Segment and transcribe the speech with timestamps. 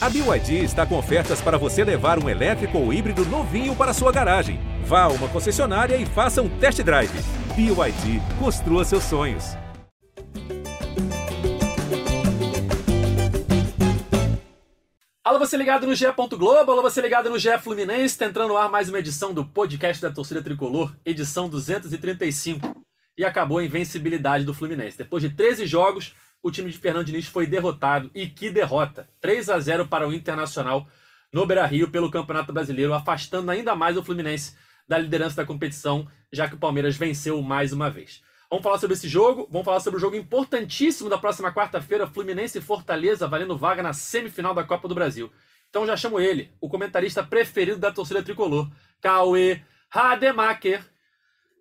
[0.00, 4.12] A BYD está com ofertas para você levar um elétrico ou híbrido novinho para sua
[4.12, 4.60] garagem.
[4.84, 7.10] Vá a uma concessionária e faça um test drive.
[7.56, 9.56] BYD, construa seus sonhos.
[15.24, 16.06] Alô, você ligado no GE.
[16.38, 19.44] Globo, alô, você ligado no GE Fluminense, está entrando no ar mais uma edição do
[19.44, 22.84] podcast da torcida tricolor, edição 235.
[23.18, 24.96] E acabou a invencibilidade do Fluminense.
[24.96, 28.10] Depois de 13 jogos, o time de Fernando Diniz foi derrotado.
[28.14, 29.08] E que derrota!
[29.20, 30.86] 3 a 0 para o Internacional
[31.32, 34.56] no Beira-Rio pelo Campeonato Brasileiro, afastando ainda mais o Fluminense
[34.88, 38.22] da liderança da competição, já que o Palmeiras venceu mais uma vez.
[38.50, 42.56] Vamos falar sobre esse jogo, vamos falar sobre o jogo importantíssimo da próxima quarta-feira, Fluminense
[42.56, 45.30] e Fortaleza, valendo vaga na semifinal da Copa do Brasil.
[45.68, 48.70] Então já chamo ele, o comentarista preferido da torcida tricolor,
[49.02, 49.60] Cauê
[49.90, 50.82] Rademacher.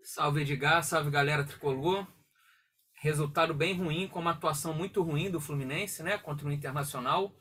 [0.02, 2.08] Salve Edgar, salve galera tricolor.
[3.08, 6.18] Resultado bem ruim, com uma atuação muito ruim do Fluminense, né?
[6.18, 7.34] Contra o Internacional.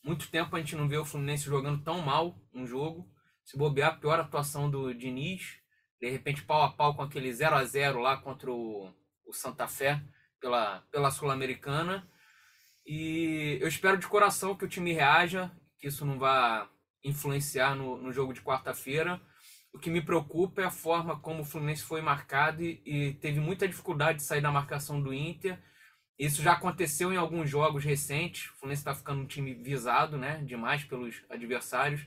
[0.00, 3.04] Muito tempo a gente não vê o Fluminense jogando tão mal um jogo.
[3.44, 5.58] Se bobear, a pior atuação do Diniz.
[6.00, 8.94] De repente, pau a pau com aquele 0 a 0 lá contra o,
[9.26, 10.00] o Santa Fé
[10.40, 12.08] pela, pela Sul-Americana.
[12.86, 15.50] E eu espero de coração que o time reaja,
[15.80, 16.70] que isso não vá
[17.02, 19.20] influenciar no, no jogo de quarta-feira.
[19.78, 23.38] O que me preocupa é a forma como o Fluminense foi marcado e, e teve
[23.38, 25.56] muita dificuldade de sair da marcação do Inter.
[26.18, 28.50] Isso já aconteceu em alguns jogos recentes.
[28.50, 32.04] O Fluminense está ficando um time visado né, demais pelos adversários.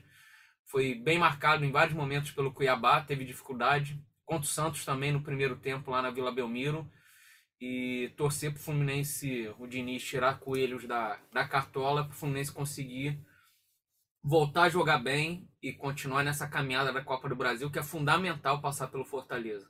[0.66, 3.98] Foi bem marcado em vários momentos pelo Cuiabá, teve dificuldade.
[4.22, 6.86] Contra o Santos também no primeiro tempo lá na Vila Belmiro.
[7.58, 12.52] E torcer para o Fluminense, o Diniz, tirar coelhos da, da cartola para o Fluminense
[12.52, 13.18] conseguir
[14.22, 18.60] voltar a jogar bem e continuar nessa caminhada da Copa do Brasil, que é fundamental
[18.60, 19.68] passar pelo Fortaleza.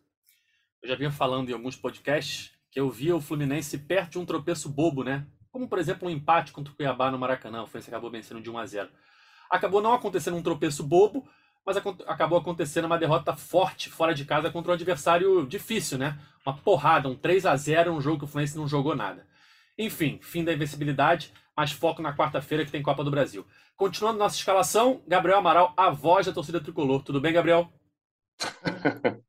[0.83, 4.27] Eu já vinha falando em alguns podcasts que eu via o Fluminense perto de um
[4.27, 5.27] tropeço bobo, né?
[5.50, 7.62] Como, por exemplo, um empate contra o Cuiabá no Maracanã.
[7.62, 8.89] O Fluminense acabou vencendo de 1 a 0
[9.50, 11.28] Acabou não acontecendo um tropeço bobo,
[11.64, 16.19] mas acabou acontecendo uma derrota forte fora de casa contra um adversário difícil, né?
[16.45, 19.27] Uma porrada, um 3 a 0 um jogo que o Fluminense não jogou nada.
[19.79, 23.46] Enfim, fim da invencibilidade, mas foco na quarta-feira que tem Copa do Brasil.
[23.77, 27.02] Continuando nossa escalação, Gabriel Amaral, a voz da torcida tricolor.
[27.02, 27.73] Tudo bem, Gabriel?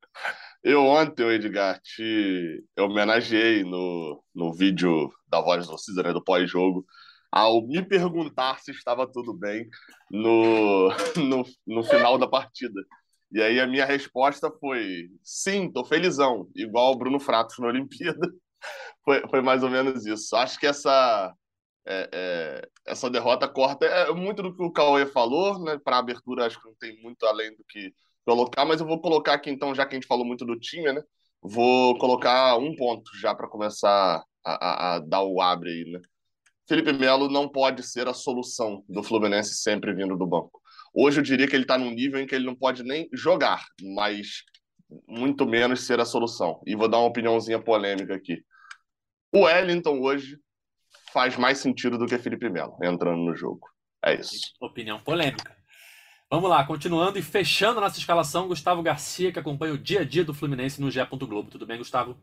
[0.62, 6.86] Eu ontem, Edgar, te homenageei no, no vídeo da voz da torcida, né, do pós-jogo,
[7.30, 9.68] ao me perguntar se estava tudo bem
[10.10, 12.80] no, no, no final da partida.
[13.30, 18.20] E aí a minha resposta foi: sim, tô felizão, igual o Bruno Fratos na Olimpíada.
[19.04, 20.34] Foi, foi mais ou menos isso.
[20.34, 21.30] Acho que essa
[21.86, 25.78] é, é, essa derrota corta é muito do que o Cauê falou, né?
[25.82, 27.92] Para abertura, acho que não tem muito além do que
[28.24, 30.92] colocar, mas eu vou colocar aqui, então, já que a gente falou muito do time,
[30.92, 31.02] né?
[31.42, 36.00] Vou colocar um ponto já para começar a, a, a, dar o abre aí, né?
[36.66, 40.62] Felipe Melo não pode ser a solução do Fluminense sempre vindo do banco.
[40.94, 43.62] Hoje eu diria que ele está num nível em que ele não pode nem jogar,
[43.94, 44.44] mas
[45.06, 46.62] muito menos ser a solução.
[46.66, 48.42] E vou dar uma opiniãozinha polêmica aqui.
[49.30, 50.38] O Wellington hoje
[51.14, 53.70] faz mais sentido do que Felipe Melo entrando no jogo.
[54.04, 54.52] É isso.
[54.60, 55.56] Opinião polêmica.
[56.28, 60.04] Vamos lá, continuando e fechando a nossa escalação, Gustavo Garcia, que acompanha o dia a
[60.04, 60.98] dia do Fluminense no GE.
[61.08, 61.52] Globo.
[61.52, 62.20] Tudo bem, Gustavo?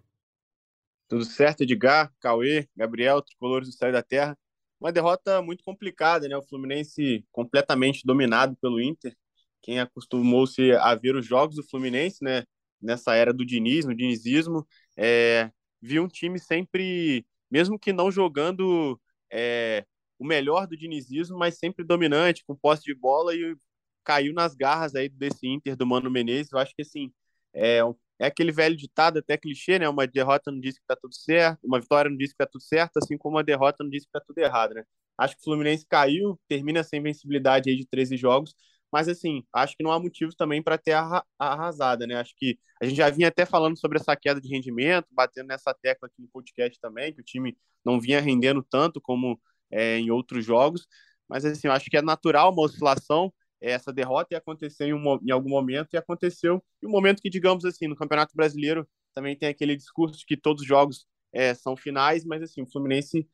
[1.07, 4.38] Tudo certo, Edgar, Cauê, Gabriel, tricolores do Céu da Terra.
[4.78, 6.35] Uma derrota muito complicada, né?
[6.35, 9.16] O Fluminense completamente dominado pelo Inter.
[9.62, 12.44] Quem acostumou-se a ver os jogos do Fluminense, né?
[12.81, 15.50] Nessa era do Diniz, no dinizismo, é,
[15.81, 19.00] viu um time sempre mesmo que não jogando
[19.31, 19.85] é,
[20.17, 23.56] o melhor do dinizismo, mas sempre dominante, com posse de bola e
[24.03, 26.51] caiu nas garras aí desse Inter do Mano Menezes.
[26.51, 27.12] Eu acho que assim
[27.53, 27.79] é,
[28.19, 29.89] é aquele velho ditado até clichê, né?
[29.89, 32.62] Uma derrota não diz que tá tudo certo, uma vitória não diz que tá tudo
[32.62, 34.83] certo, assim como uma derrota não diz que tá tudo errado, né?
[35.18, 38.56] Acho que o Fluminense caiu, termina sem invencibilidade aí de 13 jogos,
[38.91, 40.94] mas assim, acho que não há motivos também para ter
[41.40, 42.16] arrasada, né?
[42.16, 45.74] Acho que a gente já vinha até falando sobre essa queda de rendimento, batendo nessa
[45.74, 49.40] tecla aqui no podcast também, que o time não vinha rendendo tanto como
[49.72, 50.88] é, em outros jogos,
[51.30, 55.19] mas assim, acho que é natural uma oscilação, é, essa derrota ia acontecer em, um,
[55.24, 59.36] em algum momento, e aconteceu em um momento que, digamos assim, no Campeonato Brasileiro também
[59.38, 63.27] tem aquele discurso de que todos os jogos é, são finais, mas assim, o Fluminense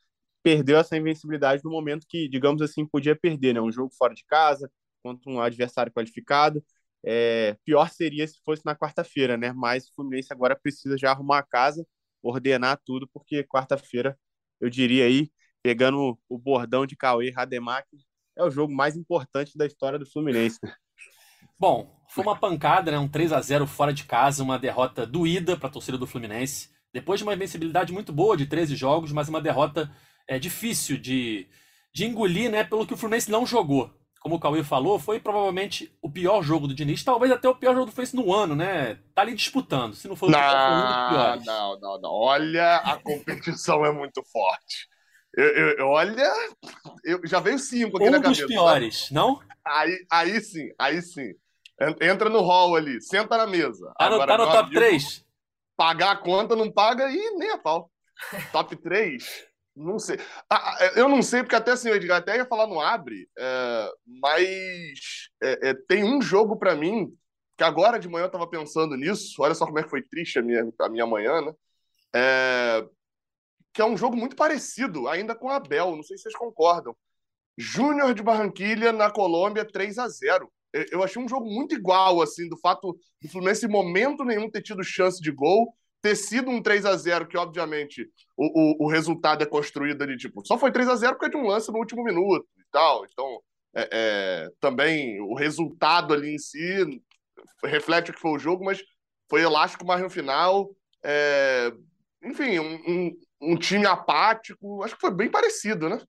[0.44, 3.62] perdeu essa invencibilidade no momento que, digamos assim, podia perder, né?
[3.62, 4.72] Um jogo fora de casa,
[5.08, 6.64] contra um adversário qualificado.
[7.06, 9.54] É, pior seria se fosse na quarta-feira, né?
[9.54, 11.88] Mas o Fluminense agora precisa já arrumar a casa,
[12.22, 14.18] ordenar tudo, porque quarta-feira,
[14.60, 15.32] eu diria aí,
[15.64, 18.00] pegando o bordão de Cauê Rademacher,
[18.36, 20.60] é o jogo mais importante da história do Fluminense.
[21.58, 23.00] Bom, foi uma pancada, né?
[23.00, 26.70] Um 3 a 0 fora de casa, uma derrota doída para a torcida do Fluminense.
[26.94, 29.90] Depois de uma invencibilidade muito boa de 13 jogos, mas uma derrota
[30.28, 31.48] é, difícil de,
[31.94, 33.98] de engolir, né, pelo que o Fluminense não jogou.
[34.20, 37.74] Como o Cauê falou, foi provavelmente o pior jogo do Diniz, talvez até o pior
[37.74, 39.00] jogo do Fluminense no ano, né?
[39.14, 39.94] Tá ali disputando.
[39.94, 41.46] Se não for o não, pior, foi um dos piores.
[41.46, 42.12] Não, não, não.
[42.12, 44.88] Olha, a competição é muito forte.
[45.36, 45.46] Eu,
[45.78, 46.34] eu, olha,
[47.04, 48.48] eu já veio cinco aqui um na dos cabeça.
[48.48, 49.14] piores, sabe?
[49.14, 49.40] não?
[49.64, 51.34] Aí, aí sim, aí sim.
[52.02, 53.94] Entra no hall ali, senta na mesa.
[54.00, 55.26] Tá no, Agora, tá no top amigo, 3?
[55.76, 57.92] Pagar a conta não paga e nem a pau.
[58.52, 59.24] Top 3?
[59.80, 60.18] Não sei.
[60.50, 63.30] Ah, ah, eu não sei, porque até assim, o Edgar até ia falar no Abre,
[63.38, 67.16] é, mas é, é, tem um jogo pra mim,
[67.56, 70.40] que agora de manhã eu tava pensando nisso, olha só como é que foi triste
[70.40, 71.54] a minha, a minha manhã, né?
[72.16, 72.88] É,
[73.74, 76.96] que é um jogo muito parecido, ainda com a Abel, não sei se vocês concordam.
[77.58, 82.22] Júnior de Barranquilha na Colômbia 3 a 0 Eu- Eu achei um jogo muito igual,
[82.22, 85.74] assim, do fato do Fluminense em momento nenhum ter tido chance de gol,
[86.08, 90.16] ter sido um 3 a 0 que obviamente o, o, o resultado é construído ali,
[90.16, 92.64] tipo, só foi 3 a 0 porque é de um lance no último minuto e
[92.72, 93.06] tal.
[93.12, 93.42] Então,
[93.76, 97.02] é, é, também o resultado ali em si
[97.66, 98.80] reflete o que foi o jogo, mas
[99.30, 100.70] foi elástico mais no final.
[101.04, 101.74] É,
[102.24, 106.02] enfim, um, um, um time apático, acho que foi bem parecido, né?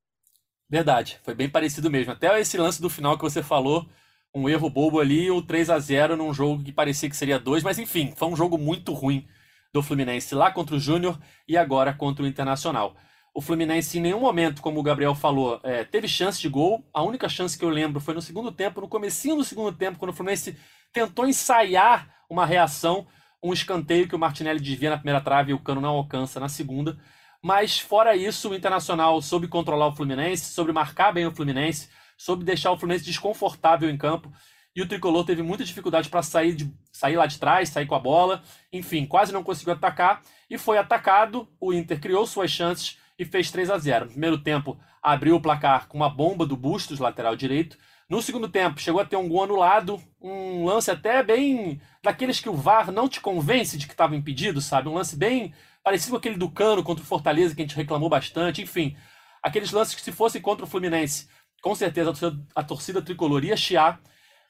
[0.71, 2.13] Verdade, foi bem parecido mesmo.
[2.13, 3.85] Até esse lance do final que você falou,
[4.33, 7.65] um erro bobo ali, o 3 a 0 num jogo que parecia que seria 2,
[7.65, 9.27] mas enfim, foi um jogo muito ruim
[9.73, 12.97] do Fluminense lá contra o Júnior e agora contra o Internacional.
[13.35, 16.85] O Fluminense em nenhum momento, como o Gabriel falou, é, teve chance de gol.
[16.93, 19.99] A única chance que eu lembro foi no segundo tempo, no comecinho do segundo tempo,
[19.99, 20.59] quando o Fluminense
[20.93, 23.07] tentou ensaiar uma reação,
[23.43, 26.49] um escanteio que o Martinelli desvia na primeira trave e o Cano não alcança na
[26.49, 26.99] segunda.
[27.41, 32.45] Mas fora isso, o Internacional soube controlar o Fluminense, soube marcar bem o Fluminense, soube
[32.45, 34.33] deixar o Fluminense desconfortável em campo.
[34.79, 37.97] E o Tricolor teve muita dificuldade para sair, de, sair lá de trás, sair com
[37.97, 38.45] a bola.
[38.73, 40.23] Enfim, quase não conseguiu atacar.
[40.49, 41.49] E foi atacado.
[41.61, 45.41] O Inter criou suas chances e fez 3 a 0 No primeiro tempo, abriu o
[45.41, 47.77] placar com uma bomba do Bustos, lateral direito.
[48.09, 52.49] No segundo tempo, chegou a ter um gol anulado, um lance até bem daqueles que
[52.49, 54.89] o VAR não te convence de que estava impedido, sabe?
[54.89, 55.53] Um lance bem
[55.83, 58.63] parecido com aquele do Cano contra o Fortaleza, que a gente reclamou bastante.
[58.63, 58.97] Enfim,
[59.43, 61.29] aqueles lances que se fossem contra o Fluminense,
[61.61, 64.01] com certeza a torcida, a torcida tricolor ia chiar.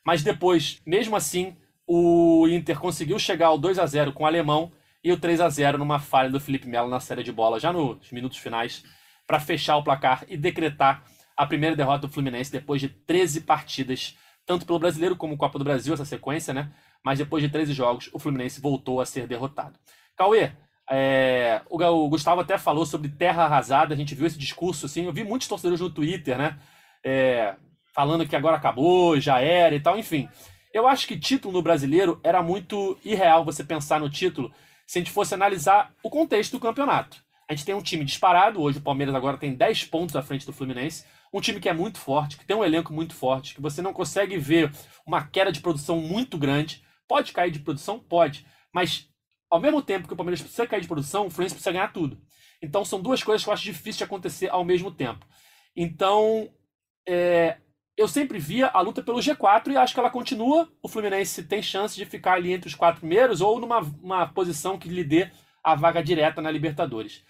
[0.09, 1.55] Mas depois, mesmo assim,
[1.87, 4.73] o Inter conseguiu chegar ao 2 a 0 com o alemão
[5.05, 7.71] e o 3 a 0 numa falha do Felipe Melo na série de bola, já
[7.75, 8.83] nos minutos finais,
[9.27, 11.05] para fechar o placar e decretar
[11.37, 14.17] a primeira derrota do Fluminense depois de 13 partidas,
[14.47, 16.71] tanto pelo Brasileiro como Copa do Brasil, essa sequência, né?
[17.05, 19.79] Mas depois de 13 jogos, o Fluminense voltou a ser derrotado.
[20.17, 20.53] Cauê,
[20.91, 25.13] é, o, Gustavo até falou sobre terra arrasada, a gente viu esse discurso, assim, eu
[25.13, 26.59] vi muitos torcedores no Twitter, né?
[27.05, 27.57] É,
[27.99, 30.29] falando que agora acabou, já era e tal, enfim.
[30.73, 34.53] Eu acho que título no brasileiro era muito irreal você pensar no título
[34.87, 37.21] se a gente fosse analisar o contexto do campeonato.
[37.49, 40.47] A gente tem um time disparado, hoje o Palmeiras agora tem 10 pontos à frente
[40.47, 41.05] do Fluminense,
[41.35, 43.93] um time que é muito forte, que tem um elenco muito forte, que você não
[43.93, 44.71] consegue ver
[45.05, 46.85] uma queda de produção muito grande.
[47.09, 47.99] Pode cair de produção?
[47.99, 48.47] Pode.
[48.73, 49.09] Mas
[49.51, 52.17] ao mesmo tempo que o Palmeiras precisa cair de produção, o Fluminense precisa ganhar tudo.
[52.63, 55.27] Então são duas coisas que eu acho difícil de acontecer ao mesmo tempo.
[55.75, 56.49] Então,
[57.05, 57.57] é,
[57.99, 60.69] eu sempre via a luta pelo G4 e acho que ela continua.
[60.81, 64.79] O Fluminense tem chance de ficar ali entre os quatro primeiros ou numa uma posição
[64.79, 65.31] que lhe dê
[65.65, 67.25] a vaga direta na Libertadores.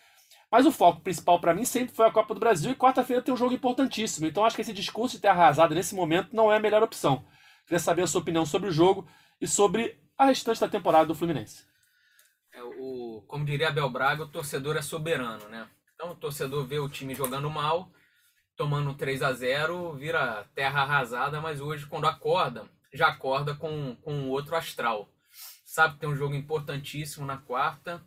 [0.51, 3.33] Mas o foco principal para mim sempre foi a Copa do Brasil e quarta-feira tem
[3.33, 4.27] um jogo importantíssimo.
[4.27, 7.25] Então acho que esse discurso de ter arrasado nesse momento não é a melhor opção.
[7.65, 9.09] Queria saber a sua opinião sobre o jogo
[9.41, 11.65] e sobre a restante da temporada do Fluminense.
[12.53, 15.67] É, o, como diria Abel Braga, o torcedor é soberano, né?
[15.95, 17.91] Então o torcedor vê o time jogando mal,
[18.59, 24.29] tomando 3 a 0 vira terra arrasada, mas hoje, quando acorda, já acorda com, com
[24.29, 25.09] outro astral.
[25.65, 28.03] Sabe que tem um jogo importantíssimo na quarta.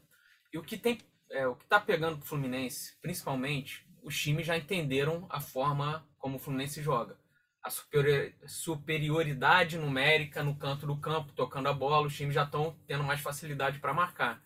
[0.54, 4.58] E o que tem é, o que está pegando pro Fluminense, principalmente, os times já
[4.58, 7.18] entenderam a forma como o Fluminense joga.
[7.64, 12.76] A superior, superioridade numérica no canto do campo, tocando a bola, os times já estão
[12.86, 14.44] tendo mais facilidade para marcar.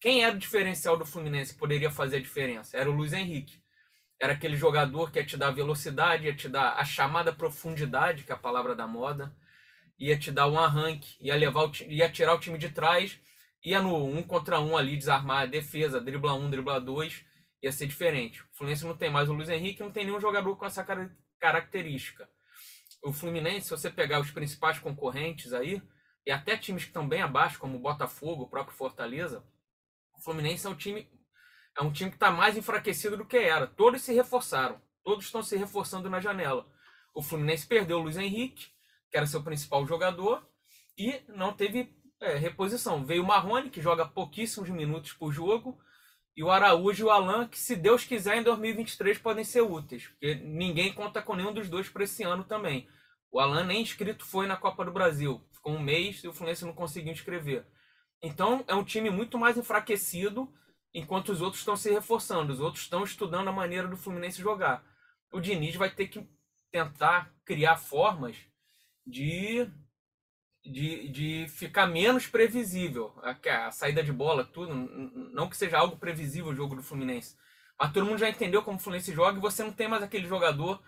[0.00, 2.78] Quem era o diferencial do Fluminense que poderia fazer a diferença?
[2.78, 3.63] Era o Luiz Henrique.
[4.24, 8.32] Era aquele jogador que ia te dar velocidade, ia te dar a chamada profundidade, que
[8.32, 9.34] é a palavra da moda,
[9.98, 13.20] ia te dar um arranque, ia, levar o, ia tirar o time de trás
[13.64, 17.24] ia no um contra um ali, desarmar a defesa, dribla um, dribla dois,
[17.62, 18.42] ia ser diferente.
[18.42, 20.84] O Fluminense não tem mais o Luiz Henrique, não tem nenhum jogador com essa
[21.40, 22.28] característica.
[23.02, 25.82] O Fluminense, se você pegar os principais concorrentes aí,
[26.26, 29.42] e até times que estão bem abaixo, como o Botafogo, o próprio Fortaleza,
[30.14, 31.08] o Fluminense é um time,
[31.78, 33.66] é um time que está mais enfraquecido do que era.
[33.66, 36.66] Todos se reforçaram, todos estão se reforçando na janela.
[37.14, 38.66] O Fluminense perdeu o Luiz Henrique,
[39.10, 40.46] que era seu principal jogador,
[40.98, 43.04] e não teve é, reposição.
[43.04, 45.78] Veio o Marrone, que joga pouquíssimos minutos por jogo,
[46.36, 50.08] e o Araújo e o Alan, que se Deus quiser em 2023 podem ser úteis,
[50.08, 52.88] porque ninguém conta com nenhum dos dois para esse ano também.
[53.30, 56.64] O Alan nem inscrito foi na Copa do Brasil, ficou um mês e o Fluminense
[56.64, 57.64] não conseguiu inscrever.
[58.20, 60.52] Então é um time muito mais enfraquecido,
[60.94, 64.84] enquanto os outros estão se reforçando, os outros estão estudando a maneira do Fluminense jogar.
[65.32, 66.26] O Diniz vai ter que
[66.70, 68.36] tentar criar formas
[69.06, 69.68] de
[70.64, 73.14] de, de ficar menos previsível.
[73.22, 74.74] A, a, saída de bola, tudo.
[74.74, 77.36] Não que seja algo previsível o jogo do Fluminense.
[77.78, 80.26] Mas todo mundo já entendeu como o Fluminense joga e você não tem mais aquele
[80.26, 80.82] jogador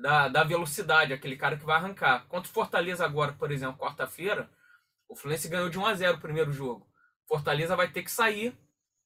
[0.00, 2.26] da, da velocidade, aquele cara que vai arrancar.
[2.26, 4.50] Contra o Fortaleza agora, por exemplo, quarta-feira,
[5.08, 6.88] o Fluminense ganhou de 1 a 0 o primeiro jogo.
[7.28, 8.56] Fortaleza vai ter que sair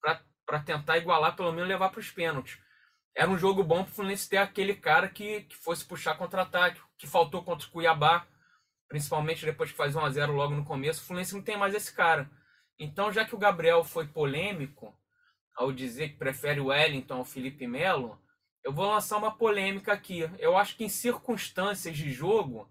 [0.01, 0.23] para
[0.63, 2.59] tentar igualar, pelo menos levar para os pênaltis.
[3.15, 6.81] Era um jogo bom para o Fluminense ter aquele cara que, que fosse puxar contra-ataque,
[6.99, 8.27] que faltou contra o Cuiabá
[8.89, 11.75] principalmente depois que faz 1 a 0 logo no começo, o Fluminense não tem mais
[11.75, 12.31] esse cara.
[12.79, 14.95] Então, já que o Gabriel foi polêmico
[15.57, 18.21] ao dizer que prefere o Wellington ao Felipe Melo,
[18.63, 20.31] eu vou lançar uma polêmica aqui.
[20.39, 22.71] Eu acho que em circunstâncias de jogo,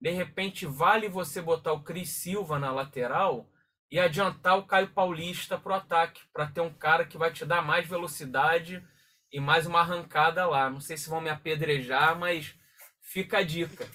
[0.00, 3.48] de repente vale você botar o Cris Silva na lateral
[3.92, 7.44] e adiantar o Caio Paulista para o ataque, para ter um cara que vai te
[7.44, 8.82] dar mais velocidade
[9.30, 10.70] e mais uma arrancada lá.
[10.70, 12.54] Não sei se vão me apedrejar, mas
[13.02, 13.86] fica a dica.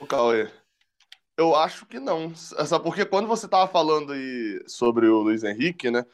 [0.00, 0.50] O Cauê,
[1.36, 2.34] eu acho que não.
[2.34, 6.06] Só porque quando você estava falando aí sobre o Luiz Henrique, né?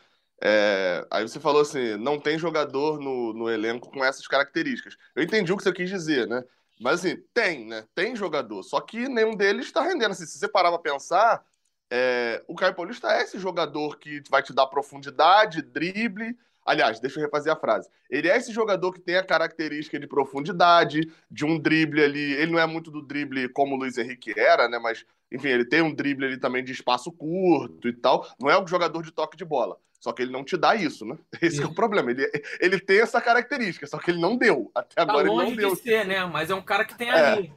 [0.43, 4.97] É, aí você falou assim, não tem jogador no, no elenco com essas características.
[5.15, 6.43] Eu entendi o que você quis dizer, né?
[6.81, 7.85] Mas assim, tem, né?
[7.95, 8.65] Tem jogador.
[8.65, 10.11] Só que nenhum deles está rendendo.
[10.11, 11.47] Assim, se você parar pra pensar,
[11.97, 16.37] é, o Caio Paulista é esse jogador que vai te dar profundidade, drible.
[16.67, 17.89] Aliás, deixa eu refazer a frase.
[18.11, 22.33] Ele é esse jogador que tem a característica de profundidade, de um drible ali.
[22.33, 24.77] Ele não é muito do drible como o Luiz Henrique era, né?
[24.81, 28.27] Mas enfim, ele tem um drible ali também de espaço curto e tal.
[28.41, 29.79] Não é um jogador de toque de bola.
[30.01, 31.17] Só que ele não te dá isso, né?
[31.41, 32.11] Esse é o problema.
[32.11, 32.29] Ele,
[32.61, 34.71] ele tem essa característica, só que ele não deu.
[34.75, 35.75] Até tá agora ele não deu.
[35.77, 36.27] De ser, né?
[36.27, 37.13] Mas é um cara que tem é.
[37.13, 37.53] ali.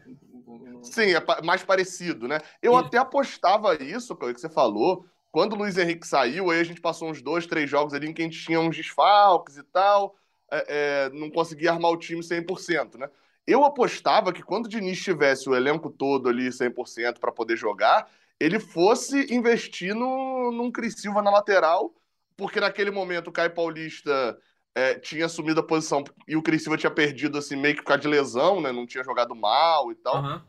[0.94, 2.40] Sim, é mais parecido, né?
[2.62, 5.06] Eu até apostava isso, que você falou.
[5.32, 8.14] Quando o Luiz Henrique saiu, aí a gente passou uns dois, três jogos ali em
[8.14, 10.16] que a gente tinha uns desfalques e tal.
[10.50, 13.10] É, é, não conseguia armar o time 100%, né?
[13.46, 18.10] Eu apostava que quando o Diniz tivesse o elenco todo ali 100% para poder jogar,
[18.40, 21.94] ele fosse investir no, num Cris Silva na lateral,
[22.36, 24.38] porque naquele momento o Caio Paulista
[24.76, 27.88] é, tinha assumido a posição e o Cris Silva tinha perdido assim meio que por
[27.88, 28.72] causa de lesão, né?
[28.72, 30.22] Não tinha jogado mal e tal.
[30.22, 30.42] Uhum.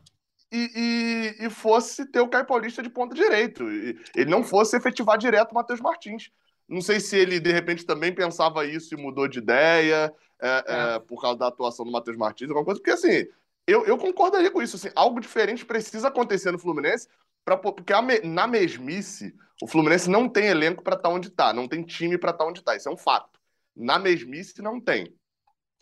[0.51, 3.71] E, e, e, fosse ter o Caio Paulista de ponta direito.
[3.71, 6.31] E, ele não fosse efetivar direto o Matheus Martins.
[6.67, 10.95] Não sei se ele, de repente, também pensava isso e mudou de ideia é, é.
[10.95, 13.27] É, por causa da atuação do Matheus Martins, alguma coisa, porque assim,
[13.67, 14.75] eu, eu concordaria com isso.
[14.75, 17.07] Assim, algo diferente precisa acontecer no Fluminense,
[17.43, 21.53] pra, porque me, na mesmice, o Fluminense não tem elenco para estar tá onde está,
[21.53, 22.75] não tem time para estar tá onde está.
[22.75, 23.39] Isso é um fato.
[23.75, 25.13] Na mesmice, não tem.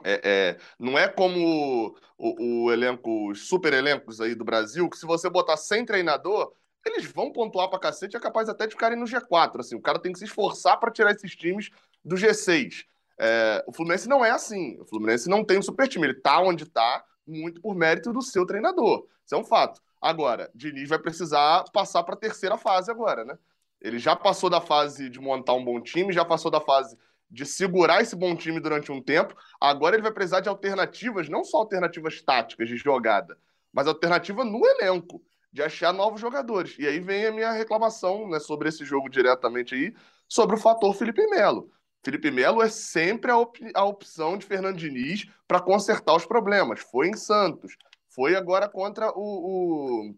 [0.04, 4.98] É, é, não é como o, o, elenco, os super elencos aí do Brasil, que
[4.98, 6.54] se você botar sem treinador,
[6.86, 9.60] eles vão pontuar pra cacete, é capaz até de ficarem no G4.
[9.60, 11.70] Assim, o cara tem que se esforçar para tirar esses times
[12.04, 12.86] do G6.
[13.20, 14.80] É, o Fluminense não é assim.
[14.80, 16.08] O Fluminense não tem um super time.
[16.08, 19.08] Ele tá onde tá, muito por mérito do seu treinador.
[19.26, 19.82] Isso é um fato.
[20.02, 23.38] Agora, Diniz vai precisar passar para a terceira fase agora, né?
[23.82, 26.98] Ele já passou da fase de montar um bom time, já passou da fase
[27.30, 29.36] de segurar esse bom time durante um tempo.
[29.60, 33.38] Agora ele vai precisar de alternativas, não só alternativas táticas de jogada,
[33.72, 36.78] mas alternativa no elenco de achar novos jogadores.
[36.78, 39.94] E aí vem a minha reclamação né, sobre esse jogo diretamente aí,
[40.28, 41.72] sobre o fator Felipe Melo.
[42.04, 46.80] Felipe Melo é sempre a, op a opção de Fernando Diniz para consertar os problemas.
[46.80, 47.76] Foi em Santos,
[48.10, 49.22] foi agora contra o,
[50.06, 50.16] o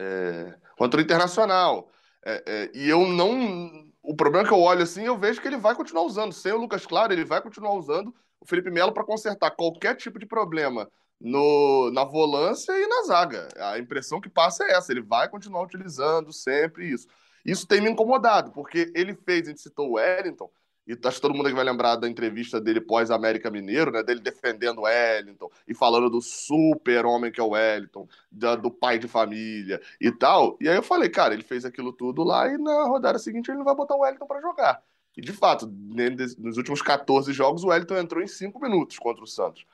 [0.00, 1.90] é, contra o Internacional.
[2.24, 3.89] É, é, e eu não.
[4.02, 6.32] O problema é que eu olho assim, eu vejo que ele vai continuar usando.
[6.32, 10.18] Sem o Lucas Claro, ele vai continuar usando o Felipe Melo para consertar qualquer tipo
[10.18, 10.90] de problema
[11.20, 13.48] no, na volância e na zaga.
[13.56, 17.06] A impressão que passa é essa, ele vai continuar utilizando sempre isso.
[17.44, 20.50] Isso tem me incomodado, porque ele fez, a gente citou o Wellington,
[20.86, 24.02] e acho que todo mundo vai lembrar da entrevista dele pós-América Mineiro, né?
[24.02, 28.70] Dele defendendo o Wellington e falando do super homem que é o Wellington, da, do
[28.70, 30.56] pai de família e tal.
[30.60, 33.58] E aí eu falei, cara, ele fez aquilo tudo lá e na rodada seguinte ele
[33.58, 34.82] não vai botar o Wellington para jogar.
[35.16, 35.66] E de fato,
[36.38, 39.66] nos últimos 14 jogos, o Wellington entrou em 5 minutos contra o Santos.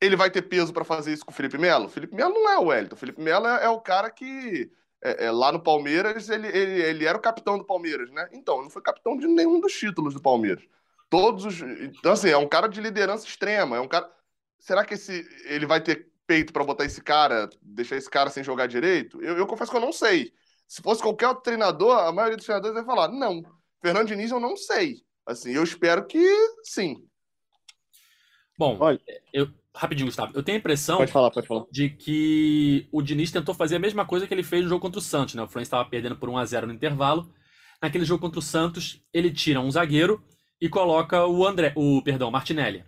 [0.00, 1.88] Ele vai ter peso para fazer isso com o Felipe Melo?
[1.88, 2.96] Felipe Melo não é o Wellington.
[2.96, 4.70] Felipe Melo é, é o cara que
[5.04, 8.26] é, é, lá no Palmeiras ele, ele, ele era o capitão do Palmeiras, né?
[8.32, 10.64] Então, não foi capitão de nenhum dos títulos do Palmeiras.
[11.10, 11.60] Todos os.
[11.60, 13.76] Então, assim, é um cara de liderança extrema.
[13.76, 14.10] É um cara.
[14.58, 18.42] Será que esse, ele vai ter peito para botar esse cara, deixar esse cara sem
[18.42, 19.22] jogar direito?
[19.22, 20.32] Eu, eu confesso que eu não sei.
[20.66, 23.42] Se fosse qualquer outro treinador, a maioria dos treinadores vai falar: não.
[23.82, 25.04] Fernando Diniz, eu não sei.
[25.26, 26.26] Assim, eu espero que
[26.62, 27.06] sim.
[28.58, 29.00] Bom, Olha,
[29.32, 30.32] eu, rapidinho, Gustavo.
[30.34, 31.64] Eu tenho a impressão pode falar, pode falar.
[31.70, 34.98] de que o Diniz tentou fazer a mesma coisa que ele fez no jogo contra
[34.98, 35.42] o Santos, né?
[35.42, 37.30] O Fluminense estava perdendo por 1 a 0 no intervalo.
[37.82, 40.22] Naquele jogo contra o Santos, ele tira um zagueiro
[40.60, 42.84] e coloca o André, o perdão, Martinelli.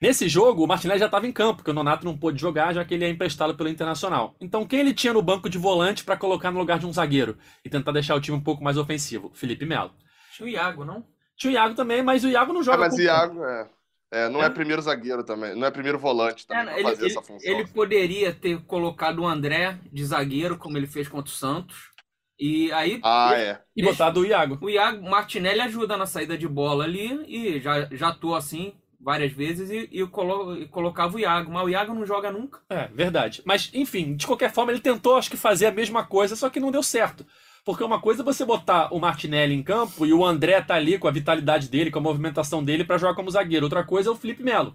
[0.00, 2.84] Nesse jogo, o Martinelli já estava em campo, porque o Nonato não pôde jogar, já
[2.84, 4.34] que ele é emprestado pelo Internacional.
[4.40, 7.38] Então, quem ele tinha no banco de volante para colocar no lugar de um zagueiro
[7.64, 9.30] e tentar deixar o time um pouco mais ofensivo?
[9.32, 9.92] Felipe Melo.
[10.34, 11.04] Tinha o Iago, não?
[11.36, 12.78] Tinha o Iago também, mas o Iago não joga.
[12.78, 13.68] Ah, mas o Iago, é.
[14.12, 14.46] É, não é.
[14.46, 14.50] é.
[14.50, 17.50] primeiro zagueiro também, não é primeiro volante também é, ele, fazer ele, essa função.
[17.50, 21.90] Ele poderia ter colocado o André de zagueiro, como ele fez contra o Santos.
[22.38, 23.00] E aí.
[23.02, 23.60] Ah, é.
[23.74, 24.58] E botado o Iago.
[24.60, 29.32] O Iago, Martinelli ajuda na saída de bola ali e já, já atuou assim várias
[29.32, 32.60] vezes e, e, colo, e, colocava o Iago, mas o Iago não joga nunca.
[32.68, 33.42] É, verdade.
[33.44, 36.60] Mas, enfim, de qualquer forma, ele tentou, acho que, fazer a mesma coisa, só que
[36.60, 37.26] não deu certo.
[37.64, 40.98] Porque uma coisa é você botar o Martinelli em campo e o André tá ali
[40.98, 43.66] com a vitalidade dele, com a movimentação dele para jogar como zagueiro.
[43.66, 44.74] Outra coisa é o Felipe Melo.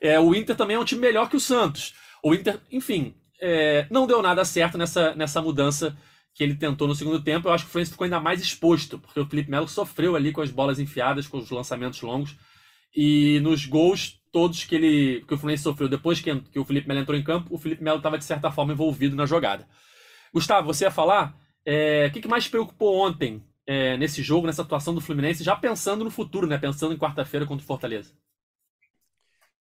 [0.00, 1.94] É, o Inter também é um time melhor que o Santos.
[2.22, 5.96] O Inter, enfim, é, não deu nada certo nessa, nessa mudança
[6.34, 7.48] que ele tentou no segundo tempo.
[7.48, 10.32] Eu acho que o Fluminense ficou ainda mais exposto, porque o Felipe Melo sofreu ali
[10.32, 12.34] com as bolas enfiadas, com os lançamentos longos.
[12.96, 16.88] E nos gols todos que ele que o Fluminense sofreu depois que, que o Felipe
[16.88, 19.68] Melo entrou em campo, o Felipe Melo estava de certa forma envolvido na jogada.
[20.32, 21.36] Gustavo, você ia falar?
[21.64, 25.54] É, o que, que mais preocupou ontem é, nesse jogo, nessa atuação do Fluminense, já
[25.56, 26.58] pensando no futuro, né?
[26.58, 28.12] Pensando em quarta-feira contra o Fortaleza?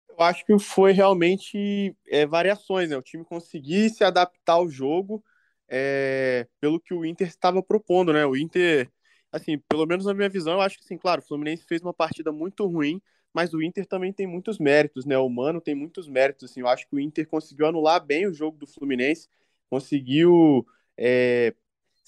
[0.08, 2.96] Eu acho que foi realmente é, variações, né?
[2.96, 5.24] O time conseguir se adaptar ao jogo
[5.68, 8.26] é, pelo que o Inter estava propondo, né?
[8.26, 8.90] O Inter
[9.30, 11.92] assim, pelo menos na minha visão, eu acho que, sim, claro, o Fluminense fez uma
[11.92, 13.00] partida muito ruim,
[13.32, 15.18] mas o Inter também tem muitos méritos, né?
[15.18, 18.32] O Mano tem muitos méritos, assim, eu acho que o Inter conseguiu anular bem o
[18.32, 19.28] jogo do Fluminense,
[19.70, 20.66] conseguiu
[20.96, 21.54] é,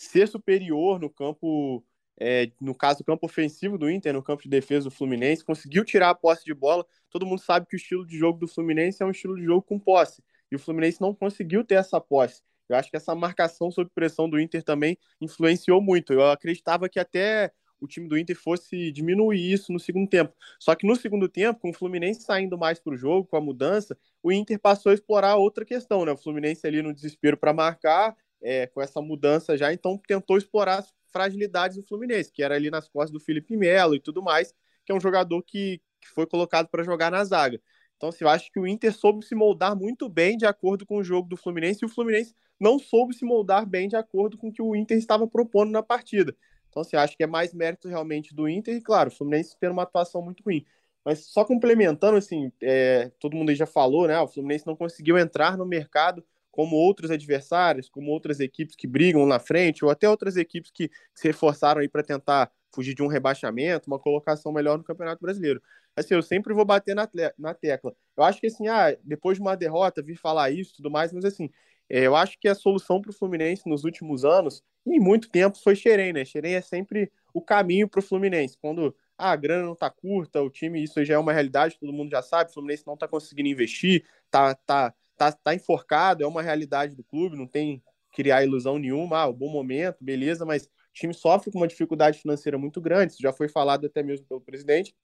[0.01, 1.85] ser superior no campo,
[2.19, 6.09] é, no caso, campo ofensivo do Inter, no campo de defesa do Fluminense, conseguiu tirar
[6.09, 6.87] a posse de bola.
[7.11, 9.61] Todo mundo sabe que o estilo de jogo do Fluminense é um estilo de jogo
[9.61, 12.43] com posse, e o Fluminense não conseguiu ter essa posse.
[12.67, 16.13] Eu acho que essa marcação sob pressão do Inter também influenciou muito.
[16.15, 20.33] Eu acreditava que até o time do Inter fosse diminuir isso no segundo tempo.
[20.59, 23.41] Só que no segundo tempo, com o Fluminense saindo mais para o jogo, com a
[23.41, 26.13] mudança, o Inter passou a explorar outra questão, né?
[26.13, 30.79] O Fluminense ali no desespero para marcar, é, com essa mudança já, então tentou explorar
[30.79, 34.55] as fragilidades do Fluminense, que era ali nas costas do Felipe Melo e tudo mais,
[34.85, 37.61] que é um jogador que, que foi colocado para jogar na zaga.
[37.97, 40.97] Então, assim, eu acho que o Inter soube se moldar muito bem de acordo com
[40.97, 44.49] o jogo do Fluminense e o Fluminense não soube se moldar bem de acordo com
[44.49, 46.35] o que o Inter estava propondo na partida.
[46.71, 49.73] Então, assim, acho que é mais mérito realmente do Inter e, claro, o Fluminense tendo
[49.73, 50.65] uma atuação muito ruim.
[51.05, 54.19] Mas só complementando, assim, é, todo mundo já falou, né?
[54.21, 59.27] O Fluminense não conseguiu entrar no mercado como outros adversários, como outras equipes que brigam
[59.27, 63.07] na frente, ou até outras equipes que, se reforçaram aí para tentar fugir de um
[63.07, 65.61] rebaixamento, uma colocação melhor no Campeonato Brasileiro
[65.97, 67.09] assim, eu sempre vou bater na,
[67.39, 67.95] na tecla.
[68.17, 71.13] Eu acho que, assim, ah, depois de uma derrota, vir falar isso e tudo mais,
[71.13, 71.51] mas, assim,
[71.89, 75.59] é, eu acho que a solução para o Fluminense nos últimos anos, em muito tempo,
[75.63, 76.25] foi Xerém, né?
[76.25, 78.57] Xerém é sempre o caminho para o Fluminense.
[78.61, 81.93] Quando ah, a grana não está curta, o time, isso já é uma realidade, todo
[81.93, 86.27] mundo já sabe, o Fluminense não está conseguindo investir, tá, tá, tá, tá enforcado, é
[86.27, 90.69] uma realidade do clube, não tem criar ilusão nenhuma, ah, bom momento, beleza, mas o
[90.95, 94.41] time sofre com uma dificuldade financeira muito grande, isso já foi falado até mesmo pelo
[94.41, 94.95] presidente,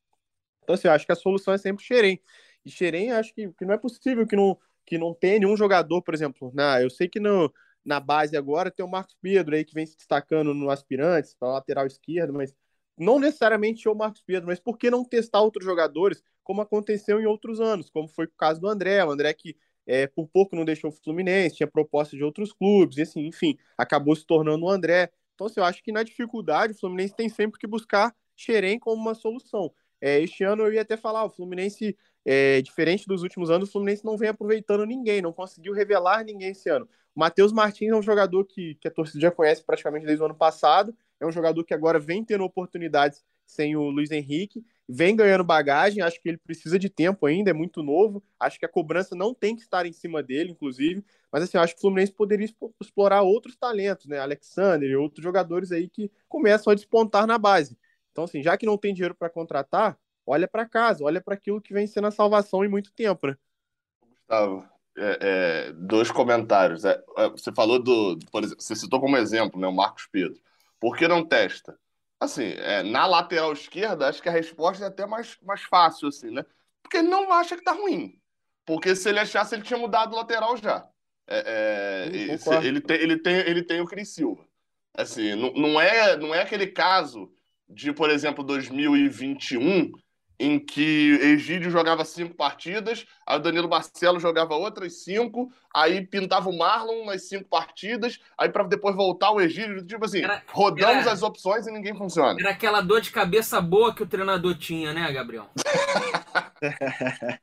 [0.67, 2.21] então, assim, eu acho que a solução é sempre Xerém.
[2.65, 6.03] E Xerém, acho que, que não é possível que não, que não tenha nenhum jogador,
[6.03, 6.51] por exemplo.
[6.53, 7.53] Na, eu sei que no,
[7.85, 11.53] na base agora tem o Marcos Pedro aí que vem se destacando no aspirantes, para
[11.53, 12.53] lateral esquerdo, mas
[12.99, 17.27] não necessariamente o Marcos Pedro, mas por que não testar outros jogadores, como aconteceu em
[17.27, 20.65] outros anos, como foi o caso do André, o André que é, por pouco não
[20.65, 24.71] deixou o Fluminense, tinha proposta de outros clubes, e assim, enfim, acabou se tornando o
[24.71, 25.11] André.
[25.35, 29.01] Então, assim, eu acho que na dificuldade o Fluminense tem sempre que buscar Xerém como
[29.01, 29.73] uma solução.
[30.01, 33.73] É, este ano eu ia até falar, o Fluminense, é, diferente dos últimos anos, o
[33.73, 36.89] Fluminense não vem aproveitando ninguém, não conseguiu revelar ninguém esse ano.
[37.15, 40.27] O Matheus Martins é um jogador que, que a torcida já conhece praticamente desde o
[40.27, 45.17] ano passado, é um jogador que agora vem tendo oportunidades sem o Luiz Henrique, vem
[45.17, 48.69] ganhando bagagem, acho que ele precisa de tempo ainda, é muito novo, acho que a
[48.69, 52.13] cobrança não tem que estar em cima dele, inclusive, mas assim, acho que o Fluminense
[52.13, 52.49] poderia
[52.81, 57.77] explorar outros talentos, né, Alexander e outros jogadores aí que começam a despontar na base.
[58.13, 61.61] Então, assim, já que não tem dinheiro para contratar, olha para casa, olha para aquilo
[61.61, 63.37] que vem sendo a salvação em muito tempo, né?
[64.09, 66.85] Gustavo, é, é, dois comentários.
[66.85, 70.41] É, é você falou do, por exemplo, você citou como exemplo, né, o Marcos Pedro.
[70.81, 71.79] Por que não testa?
[72.19, 76.31] Assim, é, na lateral esquerda, acho que a resposta é até mais, mais fácil, assim,
[76.31, 76.45] né?
[76.83, 78.19] Porque ele não acha que tá ruim.
[78.65, 80.89] Porque se ele achasse, ele tinha mudado o lateral já.
[81.27, 82.17] É, é,
[82.65, 84.47] ele, tem, ele, tem, ele tem o Cris Silva.
[84.95, 87.31] Assim, não, não, é, não é aquele caso
[87.69, 89.93] de, por exemplo, 2021,
[90.39, 96.51] em que Egídio jogava cinco partidas, aí o Danilo Barcelo jogava outras cinco, aí pintava
[96.51, 101.07] o Marlon nas cinco partidas, aí para depois voltar o Egídio, tipo assim, era, rodamos
[101.07, 102.37] era, as opções e ninguém funciona.
[102.39, 105.49] Era aquela dor de cabeça boa que o treinador tinha, né, Gabriel?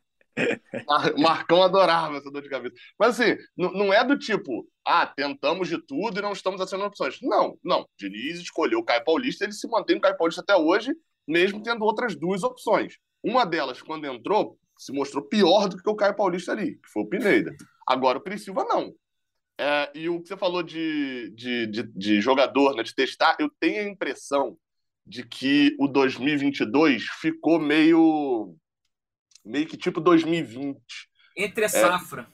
[1.17, 2.75] Marcão adorava essa dor de cabeça.
[2.97, 7.19] Mas assim, não é do tipo, ah, tentamos de tudo e não estamos assinando opções.
[7.21, 7.87] Não, não.
[7.97, 10.91] Diniz escolheu o Caio Paulista, ele se mantém no Caio Paulista até hoje
[11.27, 12.97] mesmo tendo outras duas opções.
[13.23, 17.03] Uma delas, quando entrou, se mostrou pior do que o Caio Paulista ali, que foi
[17.03, 17.55] o Pineda.
[17.87, 18.93] Agora o Cris Silva não.
[19.57, 23.49] É, e o que você falou de, de, de, de jogador, né, de testar, eu
[23.59, 24.57] tenho a impressão
[25.05, 28.55] de que o 2022 ficou meio
[29.43, 30.79] meio que tipo 2020.
[31.37, 32.27] Entre safra.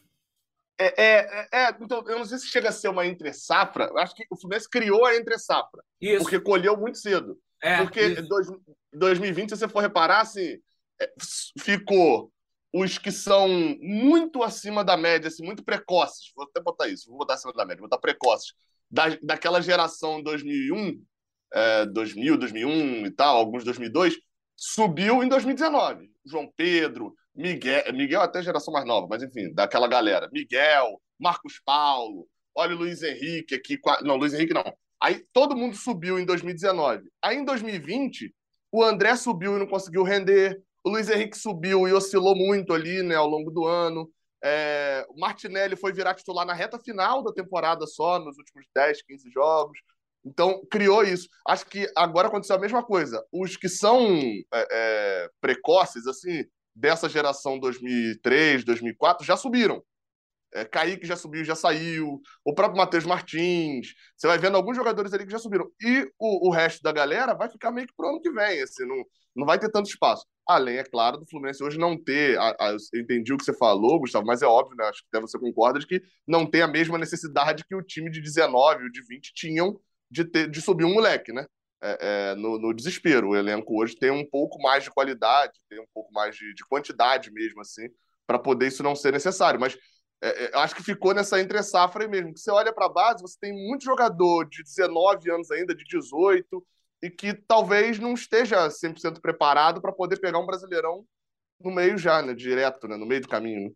[0.78, 3.92] É, é, é, é, então, eu não sei se chega a ser uma entre safra.
[3.98, 5.84] Acho que o Fluminense criou a entre safra.
[6.00, 6.22] Isso.
[6.22, 7.38] Porque colheu muito cedo.
[7.62, 8.48] É, porque dois,
[8.94, 10.58] 2020, se você for reparar, assim,
[11.02, 11.12] é,
[11.60, 12.32] ficou
[12.74, 13.48] os que são
[13.82, 16.32] muito acima da média, assim, muito precoces.
[16.36, 18.54] Vou até botar isso, vou botar acima da média, vou botar precoces.
[18.90, 21.02] Da, daquela geração 2001,
[21.54, 24.18] é, 2000, 2001 e tal, alguns 2002,
[24.56, 26.10] subiu em 2019.
[26.26, 30.30] João Pedro, Miguel, Miguel até geração mais nova, mas enfim, daquela galera.
[30.32, 33.80] Miguel, Marcos Paulo, olha o Luiz Henrique aqui.
[34.04, 34.64] Não, Luiz Henrique não.
[35.02, 37.10] Aí todo mundo subiu em 2019.
[37.22, 38.34] Aí em 2020,
[38.72, 40.62] o André subiu e não conseguiu render.
[40.84, 44.10] O Luiz Henrique subiu e oscilou muito ali né, ao longo do ano.
[44.44, 49.02] É, o Martinelli foi virar titular na reta final da temporada só, nos últimos 10,
[49.04, 49.78] 15 jogos.
[50.26, 51.30] Então, criou isso.
[51.48, 53.26] Acho que agora aconteceu a mesma coisa.
[53.32, 54.06] Os que são
[54.54, 59.84] é, é, precoces, assim, dessa geração 2003, 2004, já subiram.
[60.54, 62.22] É, Kaique já subiu, já saiu.
[62.44, 63.94] O próprio Matheus Martins.
[64.16, 65.70] Você vai vendo alguns jogadores ali que já subiram.
[65.82, 68.62] E o, o resto da galera vai ficar meio que pro ano que vem.
[68.62, 69.04] Assim, não,
[69.36, 70.26] não vai ter tanto espaço.
[70.48, 72.38] Além, é claro, do Fluminense hoje não ter.
[72.40, 74.86] A, a, eu entendi o que você falou, Gustavo, mas é óbvio, né?
[74.86, 78.10] Acho que até você concorda de que não tem a mesma necessidade que o time
[78.10, 81.46] de 19 ou de 20 tinham de, ter, de subir um moleque, né?
[81.82, 83.30] É, é, no, no, desespero.
[83.30, 86.66] O elenco hoje tem um pouco mais de qualidade, tem um pouco mais de, de
[86.66, 87.88] quantidade mesmo, assim,
[88.28, 89.60] para poder isso não ser necessário.
[89.60, 89.78] Mas
[90.22, 92.34] é, é, acho que ficou nessa entre safra aí mesmo.
[92.34, 95.84] Que você olha para a base, você tem muito jogador de 19 anos ainda, de
[95.86, 96.66] 18,
[97.02, 101.06] e que talvez não esteja 100% preparado para poder pegar um brasileirão
[101.62, 102.34] no meio já, né?
[102.34, 102.98] Direto, né?
[102.98, 103.70] No meio do caminho.
[103.70, 103.76] Né?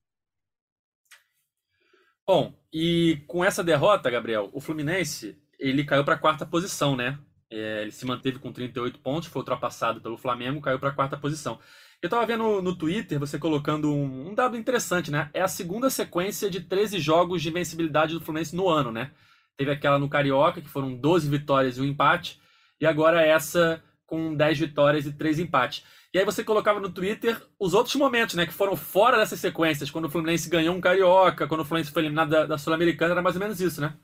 [2.25, 7.17] Bom, e com essa derrota, Gabriel, o Fluminense ele caiu para a quarta posição, né?
[7.49, 11.17] É, ele se manteve com 38 pontos, foi ultrapassado pelo Flamengo, caiu para a quarta
[11.17, 11.59] posição.
[12.03, 15.29] Eu estava vendo no Twitter você colocando um, um, dado interessante, né?
[15.33, 19.11] É a segunda sequência de 13 jogos de invencibilidade do Fluminense no ano, né?
[19.55, 22.41] Teve aquela no Carioca, que foram 12 vitórias e um empate,
[22.81, 25.85] e agora essa com 10 vitórias e 3 empates.
[26.13, 28.45] E aí você colocava no Twitter os outros momentos, né?
[28.45, 32.01] Que foram fora dessas sequências, quando o Fluminense ganhou um Carioca, quando o Fluminense foi
[32.01, 33.95] eliminado da, da Sul-Americana, era mais ou menos isso, né?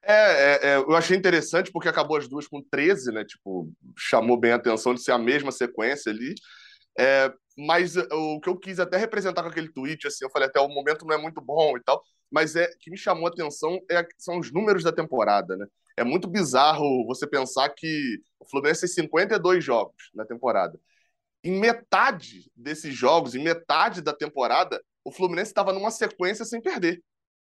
[0.00, 3.24] É, é, é, eu achei interessante porque acabou as duas com 13, né?
[3.24, 3.68] Tipo,
[3.98, 6.36] chamou bem a atenção de ser a mesma sequência ali.
[7.00, 10.60] É, mas o que eu quis até representar com aquele tweet, assim, eu falei até
[10.60, 13.80] o momento não é muito bom e tal, mas é que me chamou a atenção
[13.90, 15.66] é, são os números da temporada, né?
[15.96, 20.78] É muito bizarro você pensar que o Fluminense tem 52 jogos na temporada.
[21.42, 27.02] Em metade desses jogos, em metade da temporada, o Fluminense estava numa sequência sem perder.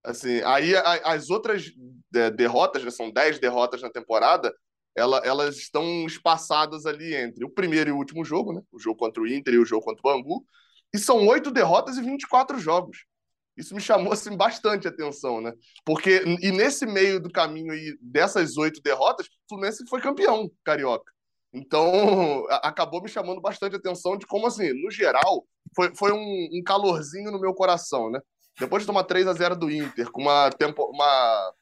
[0.04, 1.72] Assim, aí as outras
[2.16, 4.54] é, derrotas, né, são 10 derrotas na temporada,
[4.96, 8.62] ela, elas estão espaçadas ali entre o primeiro e o último jogo, né?
[8.72, 10.46] O jogo contra o Inter e o jogo contra o Bangu.
[10.94, 13.06] E são oito derrotas e 24 jogos.
[13.56, 15.54] Isso me chamou assim, bastante atenção, né?
[15.86, 21.12] Porque, e nesse meio do caminho aí, dessas oito derrotas, o Fluminense foi campeão carioca.
[21.54, 26.64] Então, acabou me chamando bastante atenção de como, assim, no geral, foi, foi um, um
[26.66, 28.20] calorzinho no meu coração, né?
[28.58, 31.54] Depois de tomar 3 a 0 do Inter, com uma, tempo, uma,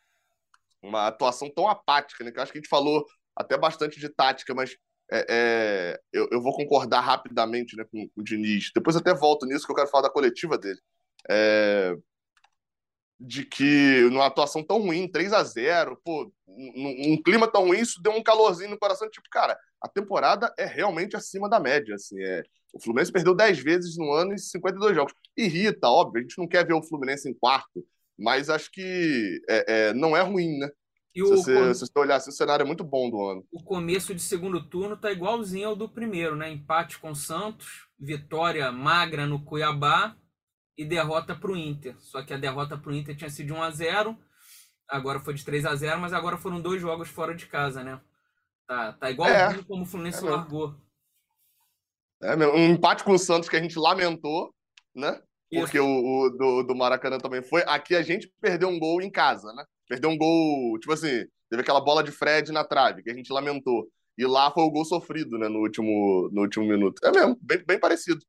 [0.82, 2.32] uma atuação tão apática, né?
[2.32, 3.06] Que acho que a gente falou
[3.39, 4.75] até bastante de tática, mas
[5.12, 8.71] é, é, eu, eu, vou concordar rapidamente né, com, com, o Diniz.
[8.75, 10.80] Depois até volto nisso, que eu quero falar da coletiva dele.
[11.30, 11.95] É,
[13.19, 17.80] de que numa atuação tão ruim, 3 a 0 pô, num, um clima tão ruim,
[17.80, 21.95] isso deu um calorzinho no coração, tipo, cara, a temporada é realmente acima da média,
[21.95, 25.13] assim, é, o Fluminense perdeu 10 vezes no ano em 52 jogos.
[25.36, 27.86] Irrita, óbvio, a gente não quer ver o Fluminense em quarto,
[28.17, 30.69] mas acho que é, é, não é ruim, né?
[31.15, 31.74] E se, você, com...
[31.74, 33.45] se você olhar assim, o cenário é muito bom do ano.
[33.52, 36.50] O começo de segundo turno tá igualzinho ao do primeiro, né?
[36.52, 40.15] Empate com o Santos, vitória magra no Cuiabá
[40.78, 41.95] e derrota para o Inter.
[42.00, 44.17] Só que a derrota para o Inter tinha sido de 1 a 0
[44.88, 48.02] agora foi de 3 a 0 mas agora foram dois jogos fora de casa, né?
[48.67, 49.62] Tá, tá igual É.
[49.63, 50.36] como o Fluminense É mesmo.
[50.36, 50.76] largou.
[52.22, 54.54] É, meu, um empate com o Santos que a gente lamentou,
[54.95, 55.22] né?
[55.52, 55.63] Isso.
[55.63, 57.63] Porque o, o do, do Maracanã também foi.
[57.65, 59.65] Aqui a gente perdeu um gol em casa, né?
[59.89, 63.34] Perdeu um gol, tipo assim, teve aquela bola de Fred na trave, que a gente
[63.34, 63.88] lamentou.
[64.17, 67.02] E lá foi o gol sofrido, né, no último, no último minuto.
[67.04, 68.19] É mesmo, bem, bem parecido.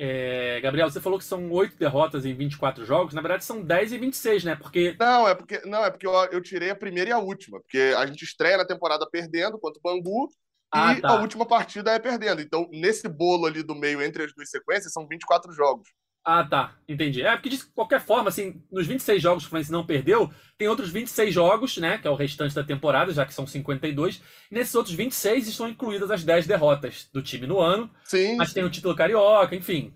[0.00, 3.14] É, Gabriel, você falou que são oito derrotas em 24 jogos.
[3.14, 4.54] Na verdade, são 10 e 26, né?
[4.54, 4.96] Porque.
[4.98, 7.60] Não, é porque, não, é porque eu, eu tirei a primeira e a última.
[7.60, 10.28] Porque a gente estreia na temporada perdendo contra o Bangu
[10.72, 11.10] Ah, e tá.
[11.10, 12.40] a última partida é perdendo.
[12.40, 15.88] Então, nesse bolo ali do meio entre as duas sequências, são 24 jogos.
[16.24, 16.76] Ah, tá.
[16.86, 17.22] Entendi.
[17.22, 20.68] É, porque de qualquer forma, assim, nos 26 jogos que o Fluminense não perdeu, tem
[20.68, 21.96] outros 26 jogos, né?
[21.96, 24.20] Que é o restante da temporada, já que são 52.
[24.50, 27.90] E nesses outros 26 estão incluídas as 10 derrotas do time no ano.
[28.04, 29.94] Sim, Mas tem o título carioca, enfim.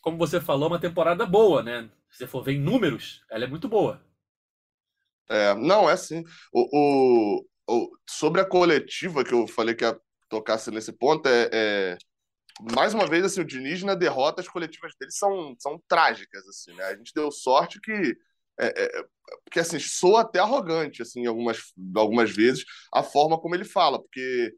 [0.00, 1.90] Como você falou, é uma temporada boa, né?
[2.10, 4.00] Se você for ver em números, ela é muito boa.
[5.28, 6.24] É, não, é assim.
[6.52, 11.48] O, o, o- sobre a coletiva que eu falei que ia tocasse nesse ponto, é,
[11.52, 11.98] é-
[12.72, 16.74] mais uma vez, assim, o Diniz na derrota, as coletivas dele são, são trágicas, assim,
[16.74, 16.84] né?
[16.84, 18.16] A gente deu sorte que,
[18.60, 19.04] é, é,
[19.44, 21.58] porque, assim, soa até arrogante, assim, algumas,
[21.96, 24.52] algumas vezes, a forma como ele fala, porque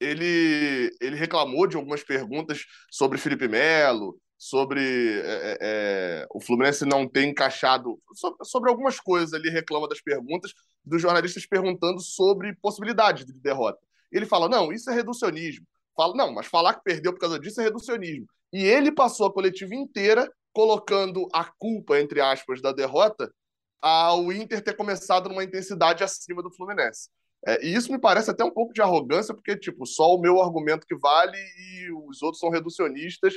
[0.00, 4.80] ele, ele reclamou de algumas perguntas sobre Felipe Melo, sobre
[5.20, 10.00] é, é, é, o Fluminense não ter encaixado, sobre, sobre algumas coisas ele reclama das
[10.00, 10.52] perguntas
[10.84, 13.78] dos jornalistas perguntando sobre possibilidades de derrota.
[14.12, 15.66] Ele fala, não, isso é reducionismo.
[15.96, 18.26] Fala, não, mas falar que perdeu por causa disso é reducionismo.
[18.52, 23.32] E ele passou a coletiva inteira colocando a culpa, entre aspas, da derrota
[23.80, 27.08] ao Inter ter começado numa intensidade acima do Fluminense.
[27.46, 30.40] É, e isso me parece até um pouco de arrogância, porque, tipo, só o meu
[30.40, 33.34] argumento que vale e os outros são reducionistas.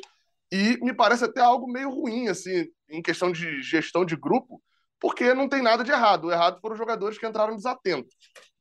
[0.52, 4.62] E me parece até algo meio ruim, assim, em questão de gestão de grupo,
[5.00, 6.26] porque não tem nada de errado.
[6.26, 8.16] O errado foram os jogadores que entraram desatentos.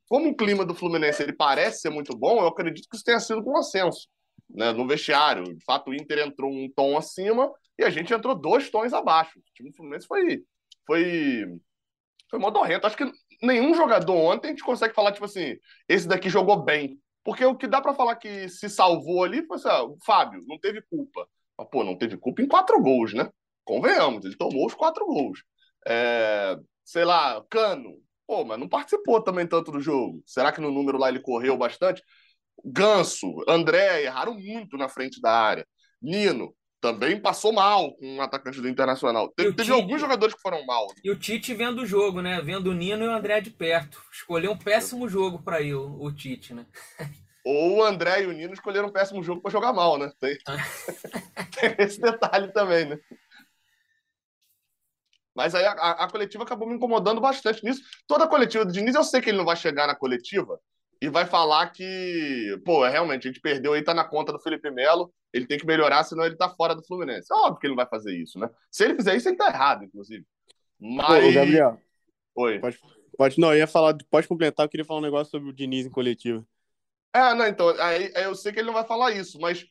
[0.09, 3.21] Como o clima do Fluminense ele parece ser muito bom, eu acredito que isso tenha
[3.21, 4.09] sido com ascenso.
[4.51, 5.45] Né, no vestiário.
[5.45, 9.39] De fato, o Inter entrou um tom acima e a gente entrou dois tons abaixo.
[9.39, 10.43] O time do Fluminense foi,
[10.87, 11.45] foi,
[12.31, 12.87] foi modorrento.
[12.87, 15.57] Acho que nenhum jogador ontem a gente consegue falar, tipo assim,
[15.89, 16.99] esse daqui jogou bem.
[17.23, 20.43] Porque o que dá para falar que se salvou ali foi assim, ah, o Fábio,
[20.47, 21.29] não teve culpa.
[21.59, 23.31] Mas, pô, não teve culpa em quatro gols, né?
[23.65, 25.45] Convenhamos, ele tomou os quatro gols.
[25.87, 30.23] É, sei lá, Cano, pô, mas não participou também tanto do jogo.
[30.27, 32.03] Será que no número lá ele correu bastante?
[32.63, 35.67] Ganso, André erraram muito na frente da área.
[36.03, 39.33] Nino também passou mal com um atacante do Internacional.
[39.35, 39.81] Teve, o teve Tite?
[39.81, 40.87] alguns jogadores que foram mal.
[41.03, 42.41] E o Tite vendo o jogo, né?
[42.43, 44.01] Vendo o Nino e o André de perto.
[44.13, 46.67] Escolheu um péssimo jogo para ir o, o Tite, né?
[47.45, 50.13] Ou o André e o Nino escolheram um péssimo jogo para jogar mal, né?
[50.21, 50.37] Tem,
[51.59, 52.99] tem esse detalhe também, né?
[55.39, 57.81] Mas aí a, a- coletiva acabou me incomodando bastante nisso.
[58.09, 60.59] Toda a coletiva do Diniz, eu sei que ele não vai chegar na coletiva
[61.01, 64.41] e vai falar que, pô, é, realmente, a gente perdeu aí, tá na conta do
[64.41, 67.33] Felipe Melo, ele tem que melhorar, senão ele tá fora do Fluminense.
[67.33, 68.51] É óbvio que ele não vai fazer isso, né?
[68.69, 70.27] Se ele fizer isso, ele tá errado, inclusive.
[70.83, 71.35] Ô, Mas.
[71.37, 71.81] Gabriel,
[72.35, 72.59] Oi.
[72.59, 72.79] pode,
[73.17, 75.87] pode, não, eu ia falar, pode completar, eu queria falar um negócio sobre o Diniz
[75.87, 76.45] em coletiva.
[77.15, 79.65] É, não, então, aí eu sei que ele não vai falar isso, mas,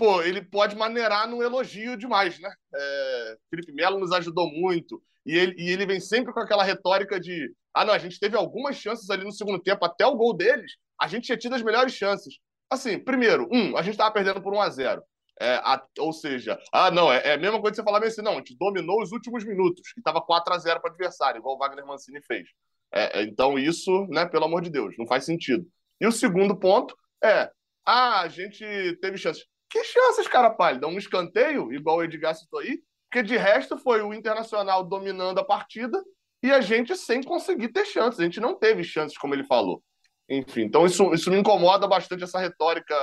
[0.00, 2.50] pô, ele pode maneirar no elogio demais, né?
[2.74, 7.20] É, Felipe Melo nos ajudou muito, e ele, e ele vem sempre com aquela retórica
[7.20, 10.34] de, ah, não, a gente teve algumas chances ali no segundo tempo, até o gol
[10.34, 12.38] deles, a gente tinha tido as melhores chances.
[12.70, 15.02] Assim, primeiro, um, a gente tava perdendo por 1 a 0
[15.38, 18.22] é, a- ou seja, ah, não, é, é a mesma coisa que você falar assim,
[18.22, 21.56] não, a gente dominou os últimos minutos, que tava 4 a 0 para adversário, igual
[21.56, 22.48] o Wagner Mancini fez.
[22.92, 25.66] É, é, então, isso, né, pelo amor de Deus, não faz sentido.
[26.00, 27.50] E o segundo ponto é:
[27.86, 28.64] ah, a gente
[29.00, 29.44] teve chances.
[29.70, 30.86] Que chances, cara pálida?
[30.88, 35.44] Um escanteio, igual o Edgar citou aí, porque de resto foi o Internacional dominando a
[35.44, 36.02] partida
[36.42, 38.18] e a gente sem conseguir ter chances.
[38.18, 39.82] A gente não teve chances, como ele falou.
[40.28, 42.94] Enfim, então isso, isso me incomoda bastante, essa retórica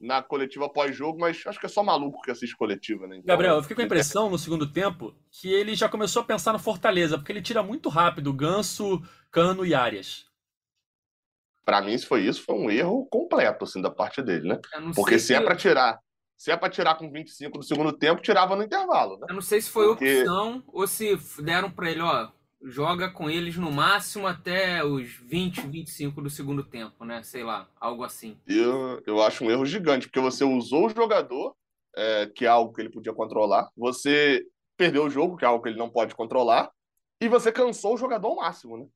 [0.00, 3.16] na coletiva pós-jogo, mas acho que é só maluco que assiste coletiva, né?
[3.16, 6.24] Então, Gabriel, eu fiquei com a impressão no segundo tempo que ele já começou a
[6.24, 9.00] pensar no Fortaleza, porque ele tira muito rápido Ganso,
[9.30, 10.26] Cano e Arias.
[11.64, 14.60] Pra mim, se foi isso, foi um erro completo, assim, da parte dele, né?
[14.94, 15.98] Porque se é se- pra tirar,
[16.36, 19.26] se é pra tirar com 25 do segundo tempo, tirava no intervalo, né?
[19.28, 22.28] Eu não sei se foi Porque- opção ou se deram pra ele, ó,
[22.62, 27.22] joga com eles no máximo até os 20, 25 do segundo tempo, né?
[27.22, 28.38] Sei lá, algo assim.
[28.46, 31.54] Eu, eu acho um erro gigante, porque você usou o jogador,
[31.96, 34.42] é, que é algo que ele podia controlar, você
[34.76, 36.70] perdeu o jogo, que é algo que ele não pode controlar,
[37.20, 38.86] e você cansou o jogador ao máximo, né?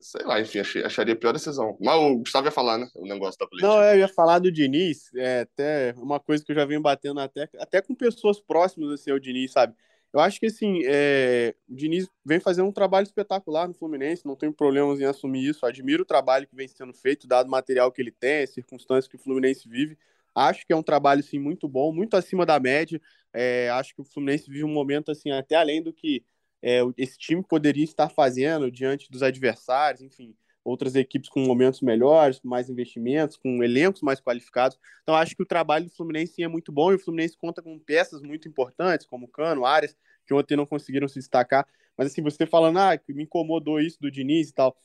[0.00, 1.76] Sei lá, enfim, achei- acharia a pior decisão.
[1.80, 2.88] Mas o Gustavo ia falar, né?
[2.94, 3.72] O negócio da coletiva.
[3.72, 7.20] Não, eu ia falar do Diniz, é até uma coisa que eu já venho batendo
[7.20, 9.74] até, até com pessoas próximas assim, ao Diniz, sabe?
[10.12, 11.54] Eu acho que assim, é...
[11.68, 15.64] o Diniz vem fazendo um trabalho espetacular no Fluminense, não tenho problemas em assumir isso.
[15.64, 19.06] Admiro o trabalho que vem sendo feito, dado o material que ele tem, as circunstâncias
[19.06, 19.96] que o Fluminense vive.
[20.34, 23.00] Acho que é um trabalho sim muito bom, muito acima da média.
[23.32, 23.70] É...
[23.70, 26.24] acho que o Fluminense vive um momento assim até além do que
[26.62, 32.38] é, esse time poderia estar fazendo diante dos adversários, enfim outras equipes com momentos melhores,
[32.38, 34.78] com mais investimentos, com elencos mais qualificados.
[35.02, 37.62] Então, acho que o trabalho do Fluminense sim, é muito bom e o Fluminense conta
[37.62, 39.96] com peças muito importantes, como Cano, Arias,
[40.26, 41.66] que ontem não conseguiram se destacar.
[41.96, 44.76] Mas, assim, você falando, ah, que me incomodou isso do Diniz e tal.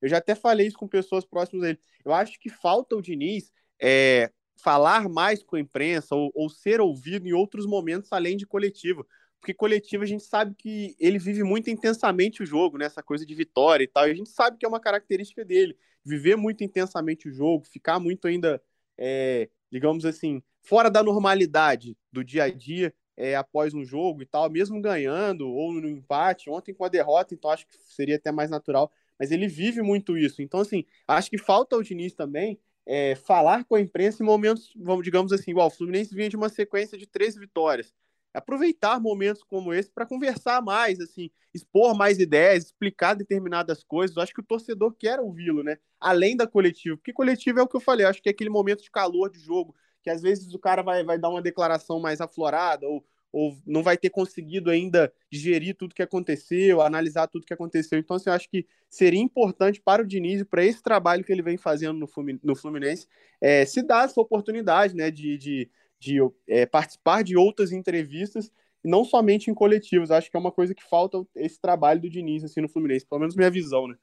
[0.00, 1.80] Eu já até falei isso com pessoas próximas dele.
[2.04, 6.80] Eu acho que falta o Diniz é, falar mais com a imprensa ou, ou ser
[6.80, 9.06] ouvido em outros momentos além de coletivo
[9.42, 12.84] porque coletivo a gente sabe que ele vive muito intensamente o jogo, né?
[12.84, 14.06] Essa coisa de vitória e tal.
[14.06, 17.98] E a gente sabe que é uma característica dele, viver muito intensamente o jogo, ficar
[17.98, 18.62] muito ainda,
[18.96, 24.26] é, digamos assim, fora da normalidade do dia a dia é, após um jogo e
[24.26, 28.30] tal, mesmo ganhando ou no empate, ontem com a derrota, então acho que seria até
[28.30, 28.92] mais natural.
[29.18, 30.40] Mas ele vive muito isso.
[30.40, 34.72] Então, assim, acho que falta ao Diniz também é, falar com a imprensa em momentos,
[34.76, 37.92] vamos, digamos assim, igual o Fluminense vinha de uma sequência de três vitórias
[38.32, 44.16] aproveitar momentos como esse para conversar mais, assim, expor mais ideias, explicar determinadas coisas.
[44.16, 45.78] Eu acho que o torcedor quer ouvi-lo, né?
[46.00, 48.50] Além da coletiva, porque coletivo é o que eu falei, eu acho que é aquele
[48.50, 52.00] momento de calor de jogo, que às vezes o cara vai, vai dar uma declaração
[52.00, 57.46] mais aflorada ou, ou não vai ter conseguido ainda digerir tudo que aconteceu, analisar tudo
[57.46, 57.98] que aconteceu.
[57.98, 61.42] Então, assim, eu acho que seria importante para o Diniz, para esse trabalho que ele
[61.42, 61.98] vem fazendo
[62.42, 63.06] no Fluminense,
[63.40, 65.70] é, se dar essa oportunidade, né, de, de
[66.02, 68.50] de é, participar de outras entrevistas,
[68.84, 70.10] não somente em coletivos.
[70.10, 73.20] Acho que é uma coisa que falta esse trabalho do Diniz assim, no Fluminense, pelo
[73.20, 73.94] menos minha visão, né?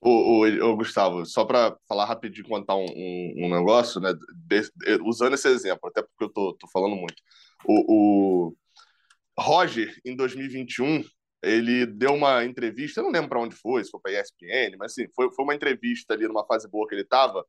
[0.00, 4.14] Ô, ô, ô Gustavo, só para falar rapidinho, contar um, um, um negócio, né?
[4.34, 7.22] De, de, usando esse exemplo, até porque eu tô, tô falando muito.
[7.66, 8.54] O, o
[9.38, 11.04] Roger, em 2021,
[11.42, 14.92] ele deu uma entrevista, eu não lembro para onde foi, se foi para ESPN, mas
[14.92, 17.44] assim, foi, foi uma entrevista ali numa fase boa que ele estava,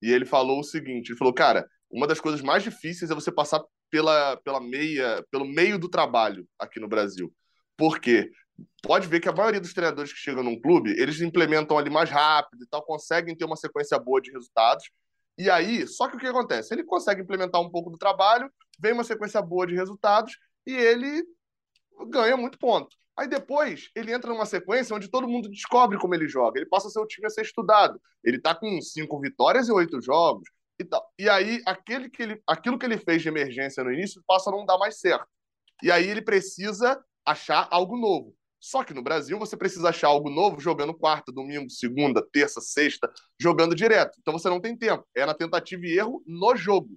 [0.00, 3.30] e ele falou o seguinte: ele falou, cara, uma das coisas mais difíceis é você
[3.30, 7.32] passar pela, pela meia, pelo meio do trabalho aqui no Brasil.
[7.76, 8.30] Porque
[8.82, 12.10] pode ver que a maioria dos treinadores que chegam num clube, eles implementam ali mais
[12.10, 14.90] rápido e tal, conseguem ter uma sequência boa de resultados.
[15.38, 16.74] E aí, só que o que acontece?
[16.74, 21.22] Ele consegue implementar um pouco do trabalho, vem uma sequência boa de resultados e ele
[22.08, 22.96] ganha muito ponto.
[23.16, 26.58] Aí depois ele entra numa sequência onde todo mundo descobre como ele joga.
[26.58, 28.00] Ele passa seu time a ser estudado.
[28.22, 31.10] Ele tá com cinco vitórias e oito jogos e tal.
[31.18, 34.52] E aí aquele que ele, aquilo que ele fez de emergência no início passa a
[34.52, 35.26] não dar mais certo.
[35.82, 38.34] E aí ele precisa achar algo novo.
[38.58, 43.12] Só que no Brasil você precisa achar algo novo jogando quarta, domingo, segunda, terça, sexta,
[43.40, 44.18] jogando direto.
[44.20, 45.06] Então você não tem tempo.
[45.14, 46.96] É na tentativa e erro no jogo.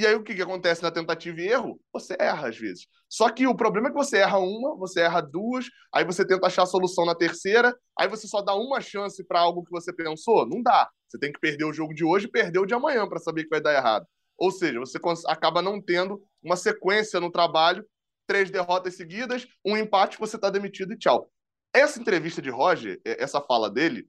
[0.00, 1.78] E aí o que, que acontece na tentativa e erro?
[1.92, 2.86] Você erra às vezes.
[3.06, 6.46] Só que o problema é que você erra uma, você erra duas, aí você tenta
[6.46, 9.92] achar a solução na terceira, aí você só dá uma chance para algo que você
[9.92, 10.48] pensou?
[10.48, 10.88] Não dá.
[11.06, 13.42] Você tem que perder o jogo de hoje e perder o de amanhã para saber
[13.42, 14.06] que vai dar errado.
[14.38, 17.84] Ou seja, você acaba não tendo uma sequência no trabalho,
[18.26, 21.30] três derrotas seguidas, um empate, você está demitido e tchau.
[21.74, 24.08] Essa entrevista de Roger, essa fala dele,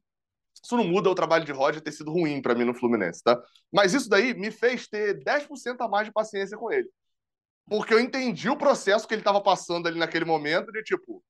[0.64, 3.42] isso não muda o trabalho de Roger ter sido ruim para mim no Fluminense, tá?
[3.72, 6.88] Mas isso daí me fez ter 10% a mais de paciência com ele.
[7.68, 11.24] Porque eu entendi o processo que ele estava passando ali naquele momento de tipo,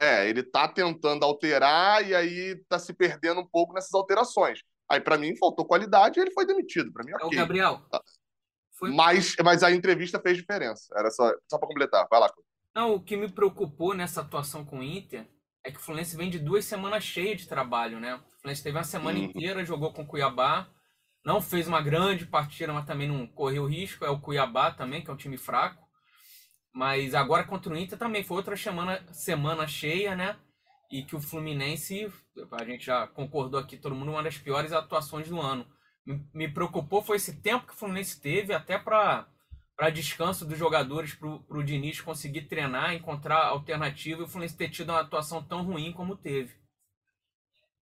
[0.00, 4.60] é, ele tá tentando alterar e aí tá se perdendo um pouco nessas alterações.
[4.88, 6.92] Aí para mim faltou qualidade e ele foi demitido.
[6.92, 7.24] Para mim, ok.
[7.24, 7.80] É o Gabriel.
[7.90, 8.00] Tá.
[8.78, 8.92] Foi...
[8.92, 10.86] Mas, mas a entrevista fez diferença.
[10.96, 12.06] Era só, só para completar.
[12.08, 12.30] Vai lá.
[12.74, 15.26] Não, o que me preocupou nessa atuação com o Inter
[15.66, 18.14] é que o Fluminense vem de duas semanas cheias de trabalho, né?
[18.14, 19.24] O Fluminense teve uma semana uhum.
[19.24, 20.68] inteira, jogou com o Cuiabá,
[21.24, 24.04] não fez uma grande partida, mas também não correu risco.
[24.04, 25.84] É o Cuiabá também, que é um time fraco.
[26.72, 30.36] Mas agora contra o Inter também foi outra semana, semana cheia, né?
[30.88, 32.12] E que o Fluminense,
[32.52, 35.66] a gente já concordou aqui, todo mundo, uma das piores atuações do ano.
[36.32, 39.26] Me preocupou foi esse tempo que o Fluminense teve até para
[39.76, 44.70] para descanso dos jogadores, para o Diniz conseguir treinar, encontrar alternativa e o Fluminense ter
[44.70, 46.54] tido uma atuação tão ruim como teve.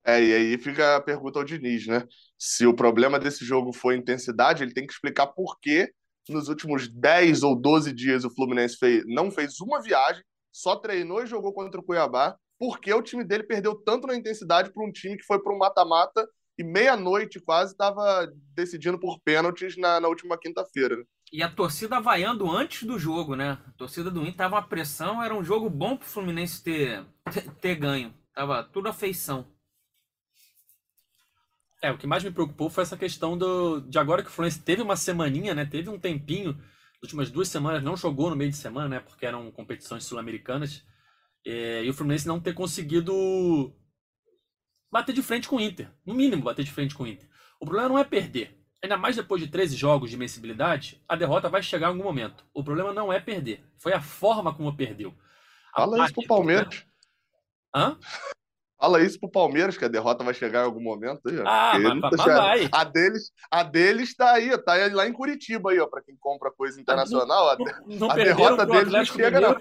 [0.04, 2.06] É, e aí fica a pergunta ao Diniz, né?
[2.38, 5.94] Se o problema desse jogo foi intensidade, ele tem que explicar por que
[6.28, 11.24] nos últimos 10 ou 12 dias o Fluminense fez, não fez uma viagem, só treinou
[11.24, 14.92] e jogou contra o Cuiabá, porque o time dele perdeu tanto na intensidade para um
[14.92, 20.08] time que foi para um mata-mata e meia-noite quase estava decidindo por pênaltis na, na
[20.08, 20.98] última quinta-feira.
[20.98, 21.04] Né?
[21.34, 23.58] E a torcida vaiando antes do jogo, né?
[23.68, 27.50] A torcida do Inter tava uma pressão, era um jogo bom pro Fluminense ter, ter,
[27.56, 28.14] ter ganho.
[28.34, 29.52] Tava tudo afeição.
[31.82, 34.62] É, o que mais me preocupou foi essa questão do, de agora que o Fluminense
[34.62, 35.66] teve uma semaninha, né?
[35.66, 36.58] Teve um tempinho
[37.04, 39.00] últimas duas semanas não jogou no meio de semana, né?
[39.00, 40.84] Porque eram competições sul-americanas.
[41.46, 43.76] É, e o Fluminense não ter conseguido
[44.90, 45.92] bater de frente com o Inter.
[46.06, 47.30] No mínimo, bater de frente com o Inter.
[47.60, 48.58] O problema não é perder.
[48.84, 52.44] Ainda mais depois de 13 jogos de invencibilidade, a derrota vai chegar em algum momento.
[52.54, 53.64] O problema não é perder.
[53.78, 55.14] Foi a forma como perdeu.
[55.74, 56.86] A Fala isso pro Palmeiras.
[57.74, 57.98] Hã?
[58.78, 61.22] Fala isso pro Palmeiras, que a derrota vai chegar em algum momento.
[61.30, 62.70] Aí, ah, mas, tá mas vai.
[62.74, 66.18] A deles, a deles tá aí, tá aí lá em Curitiba aí, ó, para quem
[66.18, 67.58] compra coisa internacional.
[67.58, 69.56] Não, não, a, derrota deles não chega não.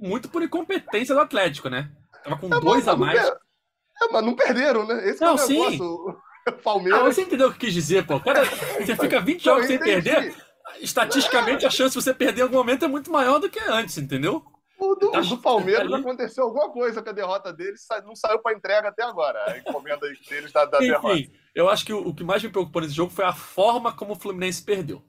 [0.00, 1.92] Muito por incompetência do Atlético, né?
[2.24, 3.20] Tava com é, dois a mais.
[3.20, 5.06] É, mas não perderam, né?
[5.10, 5.76] Esse não, é o negócio.
[5.76, 6.31] Sim.
[6.62, 7.00] Palmeiras.
[7.00, 8.18] Ah, você entendeu o que quis dizer, pô?
[8.20, 10.34] Cara, você fica 20 jogos sem perder.
[10.80, 13.98] Estatisticamente, a chance de você perder em algum momento é muito maior do que antes,
[13.98, 14.44] entendeu?
[14.78, 18.40] O do, tá do Palmeiras tá aconteceu alguma coisa com a derrota deles, não saiu
[18.40, 19.38] para entrega até agora.
[19.46, 21.30] A encomenda deles da, da enfim, derrota.
[21.54, 24.14] Eu acho que o, o, que mais me preocupou nesse jogo foi a forma como
[24.14, 25.00] o Fluminense perdeu.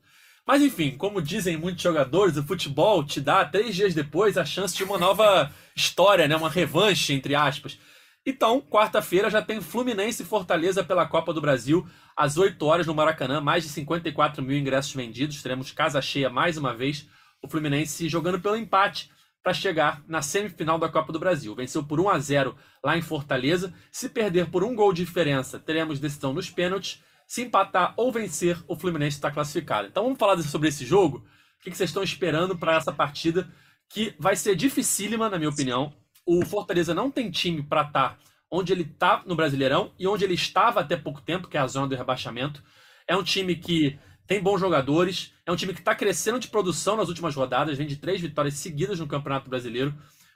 [0.46, 4.76] Mas enfim, como dizem muitos jogadores, o futebol te dá três dias depois a chance
[4.76, 6.36] de uma nova história, né?
[6.36, 7.80] uma revanche, entre aspas.
[8.26, 12.96] Então, quarta-feira já tem Fluminense e Fortaleza pela Copa do Brasil, às 8 horas no
[12.96, 13.42] Maracanã.
[13.42, 15.42] Mais de 54 mil ingressos vendidos.
[15.44, 17.08] Teremos casa cheia mais uma vez.
[17.42, 19.12] O Fluminense jogando pelo empate
[19.44, 21.54] para chegar na semifinal da Copa do Brasil.
[21.54, 23.74] Venceu por 1 a 0 lá em Fortaleza.
[23.92, 27.04] Se perder por um gol de diferença, teremos decisão nos pênaltis.
[27.28, 29.90] Se empatar ou vencer, o Fluminense está classificado.
[29.90, 31.26] Então vamos falar sobre esse jogo.
[31.60, 33.52] O que vocês estão esperando para essa partida?
[33.90, 35.94] Que vai ser dificílima, na minha opinião.
[36.26, 38.18] O Fortaleza não tem time para estar tá
[38.50, 41.68] onde ele está no Brasileirão e onde ele estava até pouco tempo, que é a
[41.68, 42.64] zona do rebaixamento.
[43.08, 43.98] É um time que
[44.28, 47.88] tem bons jogadores, é um time que está crescendo de produção nas últimas rodadas, vem
[47.88, 49.94] de três vitórias seguidas no Campeonato Brasileiro,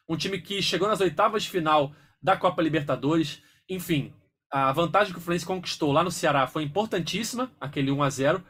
[0.09, 4.13] um time que chegou nas oitavas de final da Copa Libertadores, enfim,
[4.51, 8.43] a vantagem que o Fluminense conquistou lá no Ceará foi importantíssima, aquele 1 a 0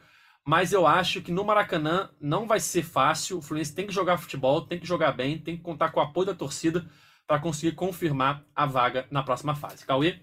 [0.46, 3.36] mas eu acho que no Maracanã não vai ser fácil.
[3.36, 6.02] O Fluminense tem que jogar futebol, tem que jogar bem, tem que contar com o
[6.02, 6.88] apoio da torcida
[7.28, 9.84] para conseguir confirmar a vaga na próxima fase.
[9.84, 10.18] Cauê?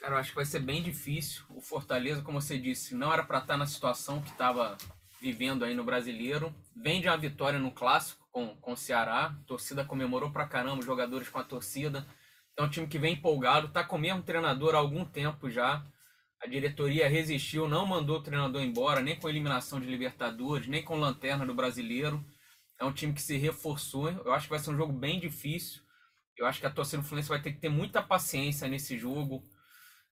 [0.00, 1.44] Cara, eu acho que vai ser bem difícil.
[1.50, 4.78] O Fortaleza, como você disse, não era para estar na situação que estava
[5.20, 6.54] vivendo aí no Brasileiro.
[6.74, 9.26] Vem de uma vitória no Clássico com, com o Ceará.
[9.26, 12.06] A torcida comemorou pra caramba, os jogadores com a torcida.
[12.52, 15.84] Então, um time que vem empolgado, tá com o mesmo treinador há algum tempo já.
[16.40, 20.96] A diretoria resistiu, não mandou o treinador embora, nem com eliminação de Libertadores, nem com
[20.96, 22.24] lanterna do Brasileiro.
[22.80, 24.08] É um time que se reforçou.
[24.08, 25.82] Eu acho que vai ser um jogo bem difícil.
[26.38, 29.44] Eu acho que a torcida do Fluminense vai ter que ter muita paciência nesse jogo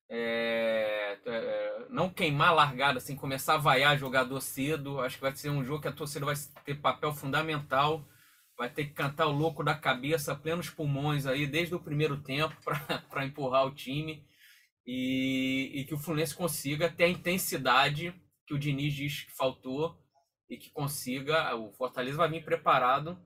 [0.08, 5.00] é, é, não queimar a largada, assim, começar a vaiar jogador cedo.
[5.00, 8.06] Acho que vai ser um jogo que a torcida vai ter papel fundamental.
[8.56, 12.56] Vai ter que cantar o louco da cabeça, plenos pulmões aí, desde o primeiro tempo,
[13.10, 14.24] para empurrar o time.
[14.86, 18.14] E, e, que o Fluminense consiga ter a intensidade
[18.46, 20.00] que o Diniz diz que faltou
[20.48, 21.54] e que consiga.
[21.56, 23.18] O Fortaleza vai vir preparado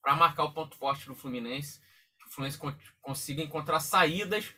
[0.00, 1.80] para marcar o ponto forte do Fluminense.
[2.28, 2.60] O Fluminense
[3.00, 4.54] consiga encontrar saídas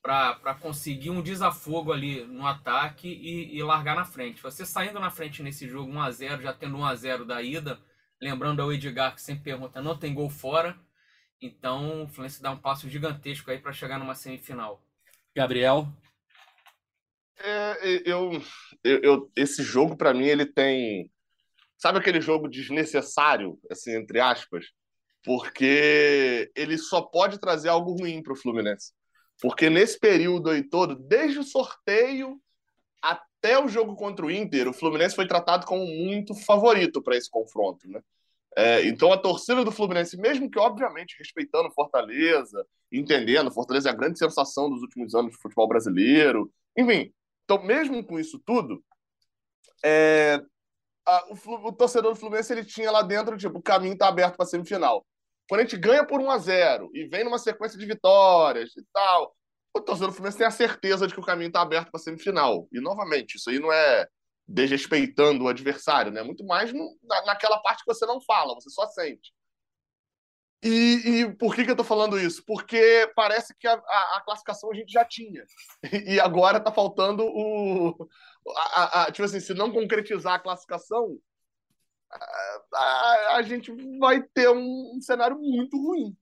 [0.00, 4.42] para conseguir um desafogo ali no ataque e, e, largar na frente.
[4.42, 7.40] Você saindo na frente nesse jogo 1 a 0 já tendo 1 a 0 da
[7.42, 7.78] ida,
[8.20, 10.76] lembrando ao Edgar que sempre pergunta, não tem gol fora,
[11.40, 14.82] então o Fluminense dá um passo gigantesco aí para chegar numa semifinal.
[15.34, 15.88] Gabriel?
[17.38, 18.42] É, eu,
[18.82, 21.10] eu, eu, esse jogo para mim ele tem,
[21.76, 24.66] sabe aquele jogo desnecessário, assim entre aspas,
[25.24, 28.92] porque ele só pode trazer algo ruim para o Fluminense.
[29.40, 32.40] Porque nesse período aí todo, desde o sorteio
[33.00, 37.30] até o jogo contra o Inter, o Fluminense foi tratado como muito favorito para esse
[37.30, 38.00] confronto, né?
[38.54, 43.96] É, então a torcida do Fluminense, mesmo que obviamente respeitando Fortaleza, entendendo, Fortaleza é a
[43.96, 47.12] grande sensação dos últimos anos do futebol brasileiro, enfim,
[47.44, 48.84] então mesmo com isso tudo,
[49.82, 50.38] é,
[51.06, 54.36] a, o, o, torcedor do Fluminense ele tinha lá dentro tipo o caminho está aberto
[54.36, 55.04] para semifinal.
[55.48, 58.84] Quando a gente ganha por 1 a 0 e vem numa sequência de vitórias e
[58.92, 59.34] tal,
[59.74, 62.02] o torcedor do Fluminense tem a certeza de que o caminho está aberto para a
[62.02, 62.68] semifinal.
[62.72, 64.06] E, novamente, isso aí não é
[64.46, 66.22] desrespeitando o adversário, né?
[66.22, 69.32] Muito mais no, na, naquela parte que você não fala, você só sente.
[70.62, 72.44] E, e por que, que eu estou falando isso?
[72.46, 75.44] Porque parece que a, a, a, classificação a gente já tinha.
[76.06, 78.08] E agora está faltando o.
[78.74, 81.18] A, tipo assim, se não concretizar a classificação,
[82.12, 86.16] a, a, gente vai ter um, cenário muito ruim.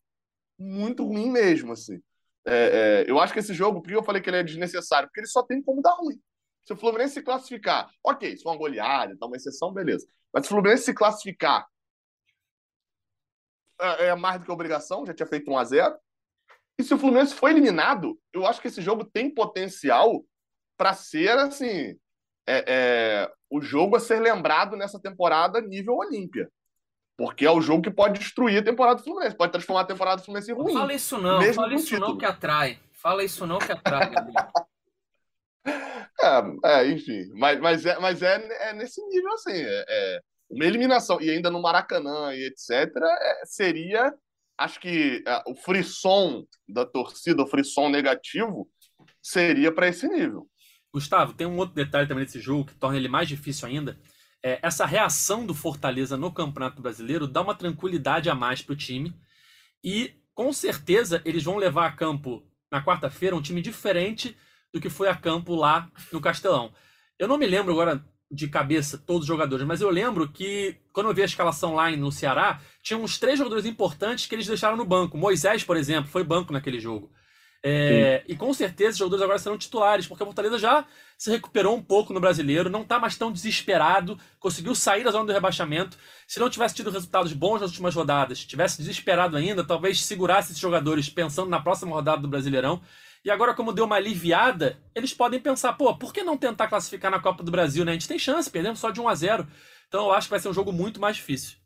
[0.59, 2.01] Muito ruim mesmo, assim.
[2.47, 5.09] É, é, eu acho que esse jogo, por que eu falei que ele é desnecessário?
[5.09, 6.21] Porque ele só tem como dar ruim.
[6.65, 10.07] Se o Fluminense se classificar, ok, se for uma goleada, então uma exceção, beleza.
[10.33, 11.67] Mas se o Fluminense se classificar,
[13.81, 15.99] é, é mais do que obrigação, já tinha feito 1 a 0
[16.79, 20.25] E se o Fluminense for eliminado, eu acho que esse jogo tem potencial
[20.77, 21.99] para ser, assim,
[22.51, 26.51] é, é, o jogo a ser lembrado nessa temporada nível Olímpia.
[27.17, 30.17] Porque é o jogo que pode destruir a temporada do Fluminense, pode transformar a temporada
[30.21, 30.73] do Fluminense em ruim.
[30.73, 32.09] Fala isso não, fala isso título.
[32.09, 32.79] não que atrai.
[32.93, 34.11] Fala isso não que atrai,
[35.67, 39.53] é, é, enfim, mas, mas, é, mas é, é nesse nível assim.
[39.53, 40.21] É, é,
[40.51, 44.13] uma eliminação, e ainda no Maracanã e etc., é, seria,
[44.59, 48.69] acho que é, o frisson da torcida, o frisson negativo,
[49.23, 50.50] seria para esse nível.
[50.93, 53.99] Gustavo, tem um outro detalhe também desse jogo que torna ele mais difícil ainda.
[54.43, 58.77] É, essa reação do Fortaleza no Campeonato Brasileiro dá uma tranquilidade a mais para o
[58.77, 59.15] time.
[59.85, 64.37] E com certeza eles vão levar a campo na quarta-feira um time diferente
[64.73, 66.73] do que foi a campo lá no Castelão.
[67.19, 71.09] Eu não me lembro agora de cabeça todos os jogadores, mas eu lembro que quando
[71.09, 74.77] eu vi a escalação lá no Ceará, tinha uns três jogadores importantes que eles deixaram
[74.77, 75.19] no banco.
[75.19, 77.11] Moisés, por exemplo, foi banco naquele jogo.
[77.63, 80.87] É, e com certeza os jogadores agora serão titulares, porque a Fortaleza já
[81.19, 85.27] se recuperou um pouco no brasileiro, não está mais tão desesperado, conseguiu sair da zona
[85.27, 85.99] do rebaixamento.
[86.27, 90.61] Se não tivesse tido resultados bons nas últimas rodadas, tivesse desesperado ainda, talvez segurasse esses
[90.61, 92.81] jogadores pensando na próxima rodada do Brasileirão.
[93.23, 97.11] E agora, como deu uma aliviada, eles podem pensar, pô, por que não tentar classificar
[97.11, 97.93] na Copa do Brasil, né?
[97.93, 99.47] A gente tem chance, perdemos só de 1 a 0
[99.89, 101.60] Então eu acho que vai ser um jogo muito mais difícil.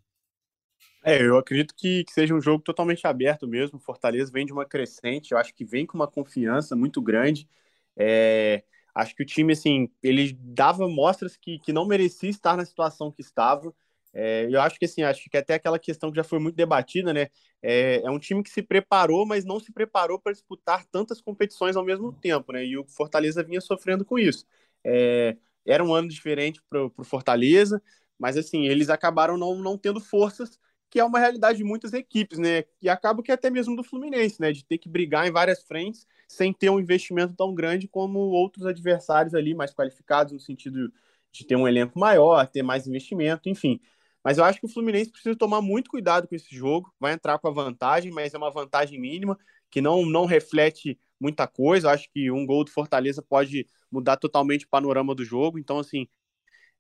[1.07, 3.79] É, eu acredito que, que, seja um jogo totalmente aberto mesmo.
[3.79, 7.47] Fortaleza vem de uma crescente, eu acho que vem com uma confiança muito grande.
[7.95, 12.65] É, acho que o time, assim, ele dava mostras que, que não merecia estar na
[12.65, 13.75] situação que estava.
[14.15, 17.13] É, eu acho que assim, acho que até aquela questão que já foi muito debatida,
[17.13, 17.29] né?
[17.61, 21.77] É, é um time que se preparou, mas não se preparou para disputar tantas competições
[21.77, 22.65] ao mesmo tempo, né?
[22.65, 24.47] E o Fortaleza vinha sofrendo com isso.
[24.83, 25.37] É,
[25.67, 27.83] era um ano diferente para o Fortaleza,
[28.19, 30.59] mas assim, eles acabaram não, não tendo forças,
[30.95, 32.63] que é uma realidade de muitas equipes, né?
[32.81, 34.53] E acaba que até mesmo do Fluminense, né?
[34.53, 38.65] De ter que brigar em várias frentes sem ter um investimento tão grande como outros
[38.65, 40.93] adversários ali mais qualificados, no sentido
[41.33, 43.81] de ter um elenco maior, ter mais investimento, enfim.
[44.23, 46.95] Mas eu acho que o Fluminense precisa tomar muito cuidado com esse jogo.
[47.01, 49.37] Vai entrar com a vantagem, mas é uma vantagem mínima,
[49.73, 51.89] que não, não reflete muita coisa.
[51.89, 55.59] Eu acho que um gol do Fortaleza pode mudar totalmente o panorama do jogo.
[55.59, 56.07] Então, assim,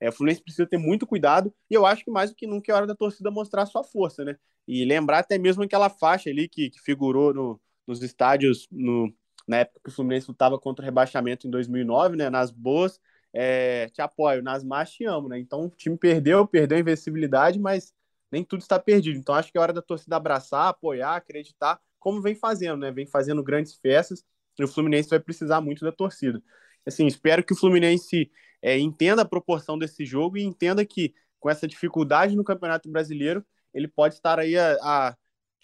[0.04, 1.52] é, o Fluminense precisa ter muito cuidado.
[1.70, 4.22] E eu acho que mais do que nunca é hora da torcida mostrar sua força,
[4.22, 4.36] né?
[4.68, 9.10] E lembrar até mesmo aquela faixa ali que, que figurou no, nos estádios no,
[9.48, 12.28] na época que o Fluminense lutava contra o rebaixamento em 2009, né?
[12.28, 13.00] Nas boas
[13.32, 15.38] é, te apoio, nas más te amo, né?
[15.38, 17.94] Então o time perdeu, perdeu a invencibilidade, mas
[18.30, 19.18] nem tudo está perdido.
[19.18, 22.92] Então acho que é hora da torcida abraçar, apoiar, acreditar, como vem fazendo, né?
[22.92, 24.22] Vem fazendo grandes festas
[24.58, 26.42] e o Fluminense vai precisar muito da torcida.
[26.86, 28.30] Assim, espero que o Fluminense
[28.64, 33.44] é, entenda a proporção desse jogo e entenda que com essa dificuldade no Campeonato Brasileiro,
[33.74, 35.16] ele pode estar aí a, a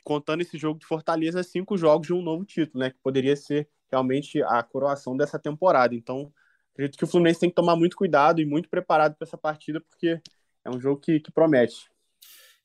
[0.05, 2.91] contando esse jogo de Fortaleza cinco jogos de um novo título, né?
[2.91, 5.95] Que poderia ser realmente a coroação dessa temporada.
[5.95, 6.31] Então,
[6.75, 9.81] acredito que o Fluminense tem que tomar muito cuidado e muito preparado para essa partida,
[9.81, 10.21] porque
[10.63, 11.91] é um jogo que, que promete.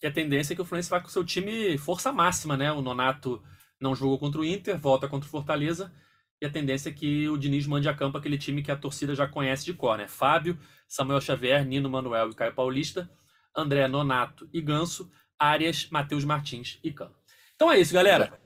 [0.03, 2.73] E a tendência é que o Fluminense vá com o seu time força máxima, né?
[2.73, 3.41] O Nonato
[3.79, 5.93] não jogou contra o Inter, volta contra o Fortaleza.
[6.41, 9.15] E a tendência é que o Diniz mande a campo aquele time que a torcida
[9.15, 10.07] já conhece de cor, né?
[10.07, 13.09] Fábio, Samuel Xavier, Nino Manuel e Caio Paulista,
[13.55, 15.09] André Nonato e Ganso,
[15.39, 17.15] Arias, Matheus Martins e Cano.
[17.55, 18.37] Então é isso, galera.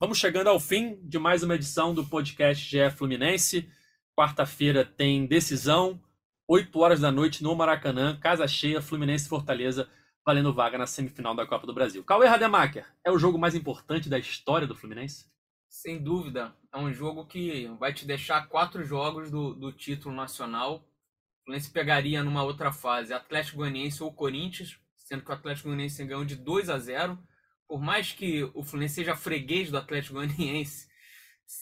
[0.00, 3.68] Vamos chegando ao fim de mais uma edição do podcast GE Fluminense.
[4.16, 6.00] Quarta-feira tem decisão,
[6.46, 9.88] 8 horas da noite no Maracanã, casa cheia, Fluminense Fortaleza,
[10.24, 12.04] valendo vaga na semifinal da Copa do Brasil.
[12.04, 15.31] Cauê Rademacher, é o jogo mais importante da história do Fluminense?
[15.72, 20.76] Sem dúvida, é um jogo que vai te deixar quatro jogos do, do título nacional.
[20.76, 26.04] O Fluminense pegaria numa outra fase Atlético Goianiense ou Corinthians, sendo que o Atlético Goianiense
[26.04, 27.18] ganhou de 2 a 0.
[27.66, 30.88] Por mais que o Fluminense seja freguês do Atlético Goianiense,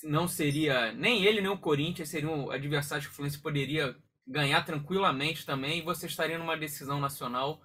[0.02, 3.96] não seria nem ele nem o Corinthians seriam adversários que o Fluminense poderia
[4.26, 7.62] ganhar tranquilamente também e você estaria numa decisão nacional.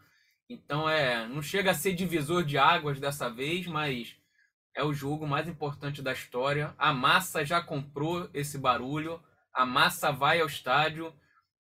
[0.48, 4.16] Então é, não chega a ser divisor de águas dessa vez, mas
[4.76, 6.76] é o jogo mais importante da história.
[6.78, 9.24] A massa já comprou esse barulho,
[9.54, 11.14] a massa vai ao estádio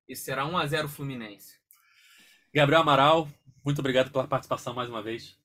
[0.07, 1.55] e será 1 a 0 Fluminense.
[2.53, 3.27] Gabriel Amaral,
[3.65, 5.37] muito obrigado pela participação mais uma vez.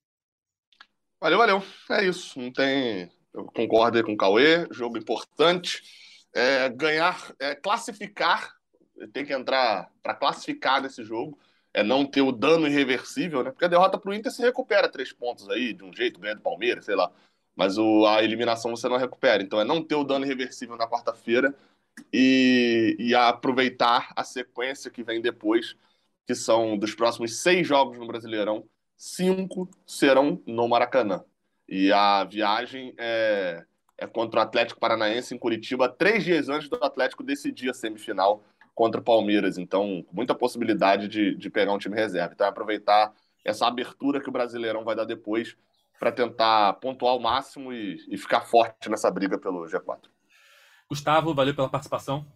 [1.21, 1.63] Valeu, valeu.
[1.91, 2.39] É isso.
[2.39, 5.83] Não tem eu concordo aí com o Cauê, jogo importante.
[6.33, 8.55] É, ganhar, é, classificar,
[9.13, 11.39] tem que entrar para classificar nesse jogo,
[11.75, 13.51] é não ter o dano irreversível, né?
[13.51, 16.35] Porque a derrota para o Inter se recupera três pontos aí, de um jeito, ganha
[16.37, 17.11] do Palmeiras, sei lá.
[17.57, 19.43] Mas o, a eliminação você não recupera.
[19.43, 21.55] Então é não ter o dano irreversível na quarta-feira
[22.13, 25.77] e, e aproveitar a sequência que vem depois,
[26.27, 28.65] que são dos próximos seis jogos no Brasileirão,
[28.97, 31.25] cinco serão no Maracanã.
[31.69, 33.65] E a viagem é,
[33.97, 38.43] é contra o Atlético Paranaense em Curitiba, três dias antes do Atlético decidir a semifinal
[38.75, 39.59] contra o Palmeiras.
[39.59, 42.33] Então, muita possibilidade de, de pegar um time reserva.
[42.35, 43.13] Então, é aproveitar
[43.45, 45.57] essa abertura que o Brasileirão vai dar depois
[46.01, 50.09] para tentar pontuar ao máximo e, e ficar forte nessa briga pelo G4.
[50.89, 52.27] Gustavo, valeu pela participação.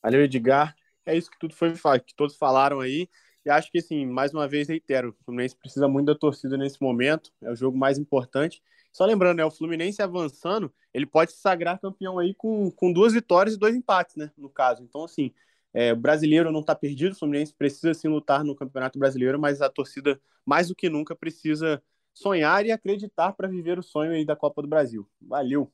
[0.00, 0.76] Valeu, Edgar.
[1.04, 3.08] É isso que tudo foi que todos falaram aí.
[3.44, 6.80] E acho que, assim, mais uma vez, reitero, o Fluminense precisa muito da torcida nesse
[6.80, 8.62] momento, é o jogo mais importante.
[8.92, 13.12] Só lembrando, né, o Fluminense avançando, ele pode se sagrar campeão aí com, com duas
[13.12, 14.84] vitórias e dois empates, né, no caso.
[14.84, 15.32] Então, assim,
[15.74, 19.60] é, o brasileiro não está perdido, o Fluminense precisa, sim, lutar no Campeonato Brasileiro, mas
[19.60, 21.82] a torcida, mais do que nunca, precisa
[22.14, 25.06] sonhar e acreditar para viver o sonho aí da Copa do Brasil.
[25.20, 25.70] Valeu!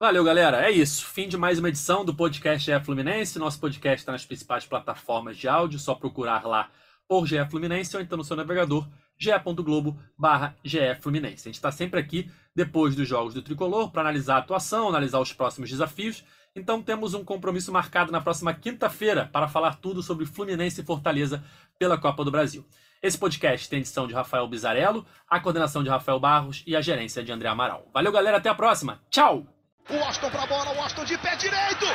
[0.00, 0.66] Valeu, galera.
[0.66, 1.04] É isso.
[1.04, 3.38] Fim de mais uma edição do podcast GE Fluminense.
[3.38, 5.78] Nosso podcast está nas principais plataformas de áudio.
[5.78, 6.70] Só procurar lá
[7.06, 8.88] por GE Fluminense ou então no seu navegador
[9.18, 10.56] ge.globo barra
[11.02, 11.46] Fluminense.
[11.46, 15.20] A gente está sempre aqui depois dos jogos do Tricolor para analisar a atuação, analisar
[15.20, 16.24] os próximos desafios.
[16.56, 21.44] Então temos um compromisso marcado na próxima quinta-feira para falar tudo sobre Fluminense e Fortaleza
[21.78, 22.64] pela Copa do Brasil.
[23.02, 27.24] Esse podcast tem edição de Rafael Bizarello, a coordenação de Rafael Barros e a gerência
[27.24, 27.86] de André Amaral.
[27.94, 28.36] Valeu, galera.
[28.36, 29.00] Até a próxima.
[29.08, 29.46] Tchau!
[29.88, 31.86] O Austin pra bola, o Austin de pé direito.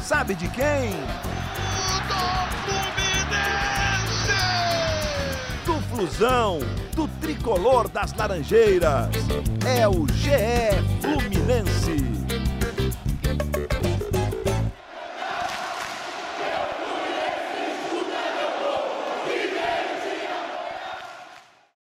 [0.00, 0.92] Sabe de quem?
[2.08, 2.24] Do
[2.64, 4.32] Fluminense!
[5.66, 6.60] Do Flusão,
[6.96, 9.10] do tricolor das Laranjeiras.
[9.66, 10.80] É o GE